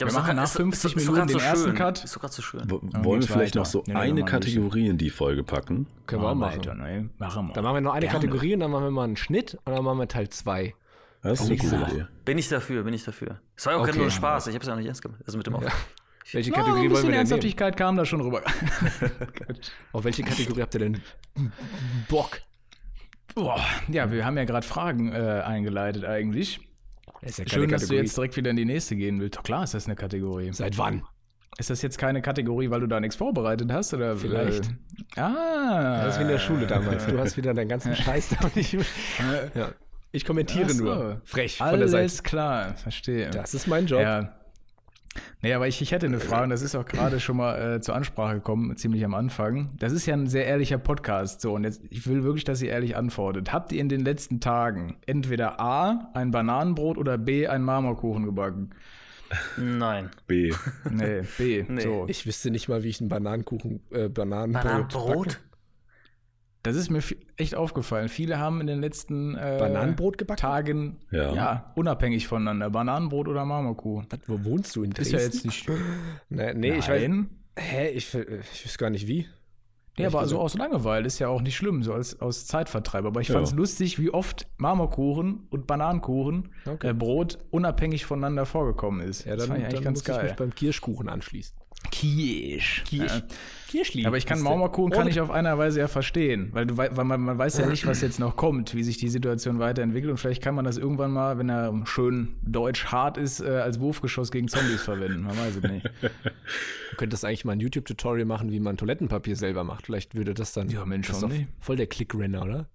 Ja, 0.00 0.06
Wir 0.08 0.12
machen 0.12 0.34
nach 0.36 0.44
ist 0.44 0.54
doch- 0.54 0.60
50 0.60 0.84
ist 0.84 0.84
doch- 0.84 1.00
ist 1.00 1.06
Minuten 1.08 1.18
grad 1.20 1.30
so 1.30 1.38
den 1.38 1.46
ersten 1.46 1.66
schön. 1.68 1.74
Cut. 1.76 2.04
Ist 2.04 2.16
doch 2.16 2.20
gerade 2.20 2.34
so 2.34 2.42
schön. 2.42 2.60
W 2.68 2.72
wollen 3.04 3.20
wir 3.22 3.28
vielleicht 3.28 3.54
weiter. 3.54 3.58
noch 3.60 3.66
so 3.66 3.84
Nehmen 3.86 3.96
eine 3.96 4.24
Kategorie 4.24 4.88
in 4.88 4.98
die 4.98 5.10
Folge 5.10 5.44
packen? 5.44 5.86
Können 6.06 6.22
wir 6.22 6.30
auch 6.30 6.34
machen. 6.34 6.58
Weiter, 6.58 6.74
ne? 6.74 7.10
Machen 7.18 7.46
wir. 7.48 7.52
Dann 7.54 7.62
machen 7.64 7.74
wir 7.76 7.80
noch 7.80 7.92
eine 7.94 8.06
Gerne. 8.06 8.18
Kategorie 8.20 8.54
und 8.54 8.60
dann 8.60 8.70
machen 8.72 8.84
wir 8.84 8.90
mal 8.90 9.04
einen 9.04 9.16
Schnitt 9.16 9.54
und 9.64 9.72
dann 9.72 9.84
machen 9.84 9.98
wir 9.98 10.08
Teil 10.08 10.28
2. 10.28 10.74
Das 11.22 11.34
ist 11.34 11.40
eine 11.42 11.50
Nächste 11.50 11.78
gute. 11.78 11.90
Idee. 11.94 12.06
Bin 12.24 12.38
ich 12.38 12.48
dafür, 12.48 12.82
bin 12.82 12.92
ich 12.92 13.04
dafür. 13.04 13.40
Es 13.56 13.64
war 13.66 13.72
ja 13.72 13.78
auch 13.78 13.82
Okay. 13.82 13.92
gerade 13.92 14.02
nur 14.02 14.10
Spaß. 14.10 14.48
Ich 14.48 14.54
habe 14.54 14.62
es 14.62 14.66
ja 14.66 14.74
auch 14.74 14.78
nicht 14.78 14.86
ernst 14.88 15.00
gemacht. 15.02 15.20
Also 15.26 15.38
mit 15.38 15.46
dem 15.46 15.54
Auf. 15.54 15.64
Welche 16.32 16.50
Ja, 16.50 16.54
so 16.56 16.60
ein 16.60 16.64
Kategorie 16.64 16.80
wollen 16.82 16.90
wir 16.90 16.96
denn 16.96 17.02
nehmen? 17.10 17.14
Ernsthaftigkeit 17.18 17.76
kam 17.76 17.96
da 17.96 18.04
schon 18.04 18.20
rüber. 18.22 18.42
Auf 19.92 20.04
welche 20.04 20.22
Kategorie 20.22 20.62
habt 20.62 20.74
ihr 20.74 20.80
denn 20.80 21.00
Bock? 22.08 22.40
Boah, 23.34 23.60
ja, 23.88 24.10
wir 24.10 24.24
haben 24.24 24.36
ja 24.38 24.44
gerade 24.44 24.66
Fragen 24.66 25.12
äh, 25.12 25.42
eingeleitet 25.44 26.04
eigentlich. 26.04 26.60
Das 27.24 27.38
ist 27.38 27.38
ja 27.38 27.48
Schön, 27.48 27.70
dass 27.70 27.86
du 27.86 27.94
jetzt 27.94 28.16
direkt 28.16 28.36
wieder 28.36 28.50
in 28.50 28.56
die 28.56 28.66
nächste 28.66 28.96
gehen 28.96 29.18
willst. 29.18 29.38
Doch 29.38 29.42
klar 29.42 29.64
ist 29.64 29.72
das 29.72 29.86
eine 29.86 29.96
Kategorie. 29.96 30.52
Seit 30.52 30.76
wann? 30.76 31.02
Ist 31.56 31.70
das 31.70 31.80
jetzt 31.82 31.98
keine 31.98 32.20
Kategorie, 32.20 32.68
weil 32.68 32.80
du 32.80 32.86
da 32.86 33.00
nichts 33.00 33.16
vorbereitet 33.16 33.72
hast? 33.72 33.94
Oder 33.94 34.16
Vielleicht. 34.16 34.66
Äh, 35.16 35.20
ah. 35.20 36.02
Das 36.04 36.14
ist 36.14 36.18
wie 36.18 36.24
in 36.24 36.28
der 36.28 36.38
Schule 36.38 36.66
damals. 36.66 37.06
Du 37.06 37.18
hast 37.18 37.36
wieder 37.36 37.54
deinen 37.54 37.68
ganzen 37.68 37.96
Scheiß 37.96 38.36
da 38.40 38.50
nicht. 38.54 38.72
Ja. 39.54 39.72
Ich 40.12 40.24
kommentiere 40.24 40.70
so. 40.70 40.84
nur. 40.84 41.22
Frech 41.24 41.58
von 41.58 41.66
der 41.66 41.74
Alles 41.74 41.90
Seite. 41.92 42.22
klar, 42.22 42.74
verstehe. 42.74 43.30
Das 43.30 43.54
ist 43.54 43.66
mein 43.68 43.86
Job. 43.86 44.00
Ja. 44.02 44.34
Nee, 45.42 45.52
aber 45.52 45.68
ich, 45.68 45.80
ich 45.82 45.92
hätte 45.92 46.06
eine 46.06 46.20
Frage, 46.20 46.44
und 46.44 46.50
das 46.50 46.62
ist 46.62 46.74
auch 46.74 46.86
gerade 46.86 47.20
schon 47.20 47.36
mal 47.36 47.76
äh, 47.76 47.80
zur 47.80 47.94
Ansprache 47.94 48.36
gekommen, 48.36 48.76
ziemlich 48.76 49.04
am 49.04 49.14
Anfang. 49.14 49.70
Das 49.78 49.92
ist 49.92 50.06
ja 50.06 50.14
ein 50.14 50.26
sehr 50.26 50.46
ehrlicher 50.46 50.78
Podcast. 50.78 51.40
So, 51.40 51.54
und 51.54 51.64
jetzt, 51.64 51.82
ich 51.90 52.06
will 52.06 52.24
wirklich, 52.24 52.44
dass 52.44 52.62
ihr 52.62 52.70
ehrlich 52.70 52.96
antwortet. 52.96 53.52
Habt 53.52 53.72
ihr 53.72 53.80
in 53.80 53.88
den 53.88 54.00
letzten 54.00 54.40
Tagen 54.40 54.96
entweder 55.06 55.60
A, 55.60 56.10
ein 56.14 56.30
Bananenbrot 56.30 56.98
oder 56.98 57.18
B, 57.18 57.46
einen 57.46 57.64
Marmorkuchen 57.64 58.24
gebacken? 58.24 58.70
Nein. 59.56 60.10
B. 60.26 60.52
Nee, 60.90 61.22
B. 61.38 61.62
Nee. 61.68 61.80
So. 61.80 62.04
Ich 62.08 62.26
wüsste 62.26 62.50
nicht 62.50 62.68
mal, 62.68 62.82
wie 62.82 62.88
ich 62.88 63.00
einen 63.00 63.08
Bananenkuchen, 63.08 63.80
äh, 63.90 64.08
Bananenbrot. 64.08 64.64
Bananenbrot? 64.64 65.40
Das 66.64 66.74
ist 66.76 66.90
mir 66.90 67.00
echt 67.36 67.54
aufgefallen. 67.54 68.08
Viele 68.08 68.38
haben 68.38 68.60
in 68.60 68.66
den 68.66 68.80
letzten 68.80 69.36
äh, 69.36 69.56
Bananenbrot 69.60 70.18
gebacken? 70.18 70.40
Tagen, 70.40 70.96
Ja. 71.10 71.32
ja. 71.34 71.72
unabhängig 71.76 72.26
voneinander, 72.26 72.70
Bananenbrot 72.70 73.28
oder 73.28 73.44
Marmorkuchen. 73.44 74.08
Wo 74.26 74.42
wohnst 74.44 74.74
du? 74.74 74.82
In 74.82 74.90
Ist 74.92 74.98
Dresden? 75.12 75.16
ja 75.16 75.22
jetzt 75.22 75.44
nicht. 75.44 75.68
Nee, 76.30 76.54
nee 76.54 76.72
ich 76.78 76.88
weiß. 76.88 77.02
Nein. 77.08 77.30
Hä? 77.56 77.88
Ich, 77.90 78.12
ich 78.14 78.64
weiß 78.66 78.78
gar 78.78 78.90
nicht 78.90 79.06
wie. 79.06 79.28
Ja, 79.96 80.08
aber 80.08 80.26
so 80.26 80.40
aus 80.40 80.54
Langeweile 80.56 81.06
ist 81.06 81.20
ja 81.20 81.28
auch 81.28 81.40
nicht 81.40 81.54
schlimm, 81.54 81.84
so 81.84 81.92
als 81.92 82.18
aus 82.20 82.46
Zeitvertreib. 82.46 83.04
Aber 83.04 83.20
ich 83.20 83.28
Ja. 83.28 83.34
fand 83.34 83.46
es 83.46 83.52
lustig, 83.52 84.00
wie 84.00 84.10
oft 84.10 84.48
Marmorkuchen 84.56 85.46
und 85.50 85.68
Bananenkuchen, 85.68 86.48
Okay. 86.66 86.88
äh, 86.88 86.92
Brot 86.94 87.38
unabhängig 87.50 88.04
voneinander 88.04 88.44
vorgekommen 88.44 89.06
ist. 89.06 89.24
Ja, 89.24 89.36
das 89.36 89.44
dann, 89.46 89.48
fand 89.48 89.58
ich 89.60 89.64
eigentlich 89.66 89.74
dann 89.76 89.84
ganz 89.84 89.98
muss 90.00 90.08
ich 90.08 90.14
geil. 90.16 90.24
mich 90.24 90.34
beim 90.36 90.52
Kirschkuchen 90.54 91.08
anschließen. 91.08 91.56
Kirsch. 91.90 92.82
Kirsch. 92.86 93.22
Kirschli. 93.70 94.06
Aber 94.06 94.16
ich 94.16 94.26
kann 94.26 94.42
der- 94.44 94.90
kann 94.90 95.08
ich 95.08 95.20
auf 95.20 95.30
einer 95.30 95.58
Weise 95.58 95.80
ja 95.80 95.88
verstehen, 95.88 96.50
weil, 96.52 96.66
du, 96.66 96.76
wei- 96.76 96.90
weil 96.96 97.04
man, 97.04 97.20
man 97.20 97.38
weiß 97.38 97.58
ja 97.58 97.66
nicht, 97.66 97.86
was 97.86 98.00
jetzt 98.02 98.20
noch 98.20 98.36
kommt, 98.36 98.74
wie 98.74 98.84
sich 98.84 98.98
die 98.98 99.08
Situation 99.08 99.58
weiterentwickelt 99.58 100.10
und 100.12 100.18
vielleicht 100.18 100.42
kann 100.42 100.54
man 100.54 100.64
das 100.64 100.76
irgendwann 100.76 101.10
mal, 101.10 101.38
wenn 101.38 101.48
er 101.48 101.72
schön 101.86 102.36
deutsch 102.42 102.86
hart 102.86 103.16
ist, 103.16 103.40
äh, 103.40 103.48
als 103.48 103.80
Wurfgeschoss 103.80 104.30
gegen 104.30 104.46
Zombies 104.48 104.82
verwenden. 104.82 105.22
Man 105.22 105.36
weiß 105.36 105.56
es 105.56 105.62
nicht. 105.70 105.90
Du 106.90 106.98
könntest 106.98 107.24
eigentlich 107.24 107.44
mal 107.44 107.54
ein 107.54 107.60
YouTube-Tutorial 107.60 108.24
machen, 108.24 108.52
wie 108.52 108.60
man 108.60 108.76
Toilettenpapier 108.76 109.34
selber 109.34 109.64
macht. 109.64 109.86
Vielleicht 109.86 110.14
würde 110.14 110.32
das 110.32 110.52
dann. 110.52 110.68
Ja, 110.68 110.84
Mensch, 110.84 111.08
das 111.08 111.20
ist 111.24 111.28
voll 111.58 111.74
der 111.74 111.88
Click-Renner, 111.88 112.42
oder? 112.44 112.68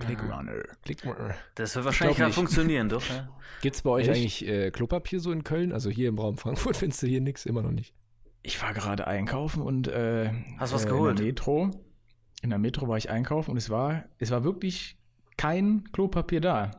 Clickrunner. 0.00 0.52
Click-Runner. 0.84 1.34
Das 1.54 1.74
wird 1.76 1.84
wahrscheinlich 1.84 2.18
nicht. 2.18 2.34
funktionieren, 2.34 2.88
doch. 2.88 3.02
Ja? 3.08 3.28
Gibt 3.62 3.76
es 3.76 3.82
bei 3.82 3.90
euch 3.90 4.08
Echt? 4.08 4.16
eigentlich 4.16 4.48
äh, 4.48 4.70
Klopapier 4.72 5.20
so 5.20 5.30
in 5.30 5.44
Köln? 5.44 5.72
Also 5.72 5.88
hier 5.90 6.08
im 6.08 6.18
Raum 6.18 6.36
Frankfurt 6.36 6.76
findest 6.78 7.02
du 7.02 7.06
hier 7.06 7.20
nichts, 7.20 7.46
immer 7.46 7.62
noch 7.62 7.70
nicht. 7.70 7.94
Ich 8.42 8.62
war 8.62 8.72
gerade 8.72 9.06
einkaufen 9.06 9.62
und 9.62 9.88
äh, 9.88 10.30
Hast 10.58 10.72
du 10.72 10.76
was 10.76 10.84
äh, 10.84 10.88
geholt? 10.88 11.10
In 11.12 11.16
der 11.16 11.26
Metro. 11.26 11.70
In 12.42 12.50
der 12.50 12.58
Metro 12.58 12.88
war 12.88 12.96
ich 12.96 13.10
einkaufen 13.10 13.50
und 13.52 13.56
es 13.56 13.68
war, 13.68 14.04
es 14.18 14.30
war 14.30 14.44
wirklich 14.44 14.96
kein 15.36 15.84
Klopapier 15.92 16.40
da. 16.40 16.70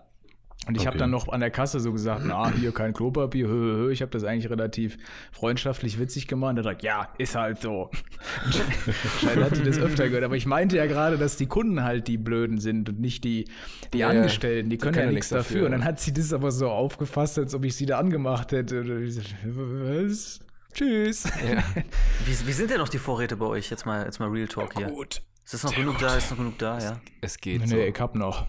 Und 0.68 0.76
ich 0.76 0.82
habe 0.86 0.96
Okay. 0.96 1.00
dann 1.00 1.12
noch 1.12 1.30
an 1.30 1.40
der 1.40 1.52
Kasse 1.52 1.80
so 1.80 1.92
gesagt, 1.94 2.24
na, 2.26 2.52
hier 2.52 2.74
kein 2.74 2.94
Klopapier, 2.94 3.48
hö, 3.48 3.54
hö, 3.54 3.76
hö. 3.78 3.92
ich 3.92 4.02
habe 4.02 4.12
das 4.12 4.24
eigentlich 4.26 4.50
relativ 4.50 4.98
freundschaftlich 5.32 6.00
witzig 6.00 6.28
gemacht. 6.28 6.58
Er 6.58 6.64
sagt, 6.64 6.84
ja, 6.84 7.08
ist 7.18 7.36
halt 7.36 7.62
so. 7.62 7.90
Scheint 9.22 9.42
hat 9.42 9.56
die 9.58 9.64
das 9.64 9.80
öfter 9.80 10.08
gehört. 10.10 10.24
Aber 10.26 10.36
ich 10.36 10.46
meinte 10.46 10.76
ja 10.78 10.86
gerade, 10.86 11.18
dass 11.18 11.38
die 11.38 11.48
Kunden 11.48 11.84
halt 11.84 12.08
die 12.08 12.18
Blöden 12.18 12.60
sind 12.60 12.90
und 12.90 13.00
nicht 13.00 13.24
die, 13.24 13.46
die 13.94 14.00
Ja. 14.00 14.10
Angestellten. 14.10 14.70
Die 14.70 14.78
Die 14.78 14.82
können 14.82 14.94
können 14.96 15.08
ja 15.08 15.12
nichts 15.14 15.30
dafür. 15.30 15.62
dafür, 15.62 15.66
Und 15.68 15.72
dann 15.72 15.86
hat 15.86 16.00
sie 16.00 16.14
das 16.14 16.34
aber 16.34 16.52
so 16.52 16.70
aufgefasst, 16.70 17.40
als 17.40 17.56
ob 17.56 17.64
ich 17.66 17.76
sie 17.76 17.86
da 17.86 17.98
angemacht 17.98 18.52
hätte. 18.52 18.82
Und 18.82 19.04
ich 19.04 19.16
so, 19.16 19.22
was? 19.56 20.40
Tschüss. 20.74 21.26
Wie, 22.26 22.48
wie 22.48 22.54
sind 22.54 22.70
denn 22.72 22.78
noch 22.78 22.90
die 22.90 23.00
Vorräte 23.00 23.36
bei 23.36 23.46
euch? 23.46 23.70
Jetzt 23.70 23.86
mal, 23.86 24.06
jetzt 24.06 24.20
mal 24.20 24.30
Real 24.30 24.48
Talk 24.48 24.78
hier. 24.78 24.88
Gut. 24.88 25.22
Ist 25.44 25.54
das 25.56 25.64
noch 25.64 25.76
genug 25.76 25.98
da? 25.98 26.16
Ist 26.16 26.30
noch 26.30 26.38
genug 26.38 26.58
da, 26.60 26.80
ja? 26.80 27.02
Es 27.22 27.38
geht 27.38 27.62
Nee, 27.62 27.68
so. 27.68 27.78
ich 27.78 28.00
hab 28.00 28.16
noch. 28.16 28.46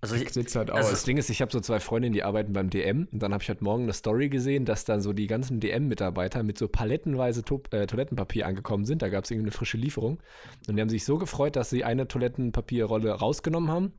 Also 0.00 0.14
Ich 0.16 0.22
ich, 0.22 0.30
sitze 0.30 0.58
halt 0.58 0.70
Also 0.70 0.86
aus. 0.86 0.90
Das 0.92 1.04
Ding 1.04 1.16
ist, 1.16 1.30
ich 1.30 1.40
habe 1.40 1.50
so 1.50 1.60
zwei 1.60 1.80
Freundinnen, 1.80 2.12
die 2.12 2.22
arbeiten 2.22 2.52
beim 2.52 2.70
DM 2.70 3.08
und 3.10 3.22
dann 3.22 3.32
habe 3.32 3.42
ich 3.42 3.48
heute 3.48 3.64
Morgen 3.64 3.84
eine 3.84 3.92
Story 3.94 4.28
gesehen, 4.28 4.66
dass 4.66 4.84
dann 4.84 5.00
so 5.00 5.12
die 5.12 5.26
ganzen 5.26 5.60
DM-Mitarbeiter 5.60 6.42
mit 6.42 6.58
so 6.58 6.68
palettenweise 6.68 7.42
to 7.42 7.62
äh, 7.70 7.86
Toilettenpapier 7.86 8.46
angekommen 8.46 8.84
sind. 8.84 9.02
Da 9.02 9.08
gab 9.08 9.24
es 9.24 9.30
irgendwie 9.30 9.46
eine 9.48 9.52
frische 9.52 9.78
Lieferung 9.78 10.18
und 10.68 10.76
die 10.76 10.80
haben 10.82 10.90
sich 10.90 11.04
so 11.04 11.18
gefreut, 11.18 11.56
dass 11.56 11.70
sie 11.70 11.84
eine 11.84 12.06
Toilettenpapierrolle 12.06 13.10
rausgenommen 13.12 13.70
haben 13.70 13.92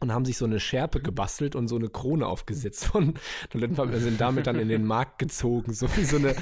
und 0.00 0.12
haben 0.12 0.24
sich 0.24 0.36
so 0.36 0.44
eine 0.44 0.60
Schärpe 0.60 1.00
gebastelt 1.00 1.54
und 1.54 1.68
so 1.68 1.76
eine 1.76 1.88
Krone 1.88 2.26
aufgesetzt 2.26 2.86
von 2.86 3.14
Toilettenpapier, 3.50 3.98
sind 3.98 4.20
damit 4.20 4.46
dann 4.46 4.58
in 4.58 4.68
den 4.68 4.84
Markt 4.84 5.18
gezogen, 5.18 5.72
so 5.72 5.88
wie 5.96 6.04
so 6.04 6.16
eine, 6.16 6.34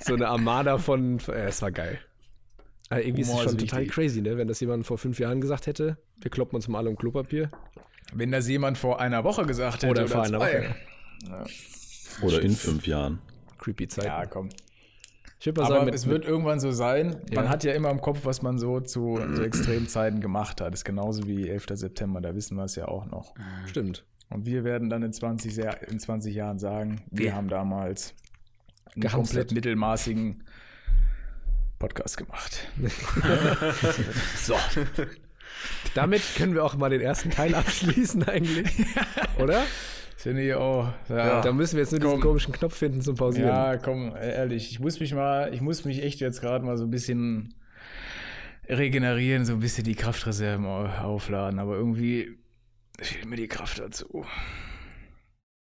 so 0.00 0.14
eine 0.14 0.28
Armada 0.28 0.78
von, 0.78 1.18
äh, 1.28 1.46
es 1.46 1.62
war 1.62 1.72
geil. 1.72 1.98
Aber 2.88 3.02
irgendwie 3.02 3.24
Humor 3.24 3.40
ist 3.40 3.46
es 3.46 3.50
schon 3.52 3.58
total 3.58 3.80
wichtig. 3.80 3.94
crazy, 3.94 4.20
ne? 4.20 4.36
wenn 4.36 4.48
das 4.48 4.60
jemand 4.60 4.86
vor 4.86 4.98
fünf 4.98 5.18
Jahren 5.18 5.40
gesagt 5.40 5.66
hätte, 5.66 5.98
wir 6.20 6.30
kloppen 6.30 6.56
uns 6.56 6.68
mal 6.68 6.78
alle 6.78 6.90
um 6.90 6.96
Klopapier. 6.96 7.50
Wenn 8.12 8.30
das 8.30 8.48
jemand 8.48 8.76
vor 8.76 9.00
einer 9.00 9.24
Woche 9.24 9.46
gesagt 9.46 9.82
hätte 9.82 9.90
Oder 9.90 10.02
oder, 10.02 10.10
vor 10.10 10.22
einer. 10.22 10.40
Woche. 10.40 10.74
Oder 12.22 12.42
in 12.42 12.50
fünf 12.50 12.86
Jahren. 12.86 13.20
Creepy 13.58 13.88
Zeit. 13.88 14.04
Ja, 14.04 14.26
komm. 14.26 14.50
Ich 15.42 15.46
würde 15.46 15.60
mal 15.60 15.66
Aber 15.66 15.74
sagen, 15.74 15.86
mit, 15.86 15.94
es 15.96 16.06
wird 16.06 16.24
irgendwann 16.24 16.60
so 16.60 16.70
sein. 16.70 17.16
Man 17.34 17.46
Ja. 17.46 17.48
hat 17.50 17.64
ja 17.64 17.72
immer 17.72 17.90
im 17.90 18.00
Kopf, 18.00 18.20
was 18.22 18.42
man 18.42 18.58
so 18.58 18.78
zu 18.78 19.18
so 19.34 19.42
Extremzeiten 19.42 20.20
gemacht 20.20 20.60
hat. 20.60 20.72
Das 20.72 20.80
ist 20.80 20.84
genauso 20.84 21.26
wie 21.26 21.48
11. 21.48 21.66
September, 21.76 22.20
da 22.20 22.32
wissen 22.36 22.56
wir 22.56 22.62
es 22.62 22.76
ja 22.76 22.86
auch 22.86 23.06
noch. 23.06 23.34
stimmt. 23.66 24.04
Und 24.30 24.46
wir 24.46 24.62
werden 24.62 24.88
dann 24.88 25.02
in 25.02 25.12
20, 25.12 25.56
Jahr- 25.56 25.82
in 25.88 25.98
20 25.98 26.32
Jahren 26.32 26.60
sagen, 26.60 27.02
wir 27.10 27.24
Wir. 27.24 27.34
haben 27.34 27.48
damals 27.48 28.14
einen 28.94 29.08
komplett 29.10 29.50
mittelmaßigen 29.50 30.44
Podcast 31.80 32.18
gemacht. 32.18 32.68
So. 34.36 34.54
Damit 35.94 36.22
können 36.36 36.54
wir 36.54 36.64
auch 36.64 36.76
mal 36.76 36.88
den 36.90 37.00
ersten 37.00 37.30
Teil 37.30 37.54
abschließen 37.56 38.22
eigentlich. 38.28 38.68
Oder? 39.40 39.64
Finde 40.22 40.42
ich 40.46 40.54
auch. 40.54 40.92
Ja, 41.08 41.40
Da 41.40 41.52
müssen 41.52 41.74
wir 41.76 41.82
jetzt 41.82 41.90
nur 41.90 41.98
diesen 42.00 42.12
Komm. 42.12 42.20
komischen 42.20 42.52
Knopf 42.52 42.76
finden 42.76 43.00
zum 43.00 43.16
Pausieren. 43.16 43.48
ja, 43.48 43.76
komm, 43.76 44.14
ehrlich, 44.16 44.70
ich 44.70 44.78
muss 44.78 45.00
mich 45.00 45.12
mal, 45.14 45.52
ich 45.52 45.60
muss 45.60 45.84
mich 45.84 46.02
echt 46.02 46.20
jetzt 46.20 46.40
gerade 46.40 46.64
mal 46.64 46.76
so 46.78 46.84
ein 46.84 46.90
bisschen 46.90 47.54
regenerieren, 48.68 49.44
so 49.44 49.54
ein 49.54 49.58
bisschen 49.60 49.84
die 49.84 49.94
Kraftreserven 49.96 50.64
au- 50.64 50.86
aufladen, 50.86 51.58
aber 51.58 51.74
irgendwie 51.76 52.38
fehlt 53.00 53.26
mir 53.26 53.36
die 53.36 53.48
Kraft 53.48 53.80
dazu. 53.80 54.24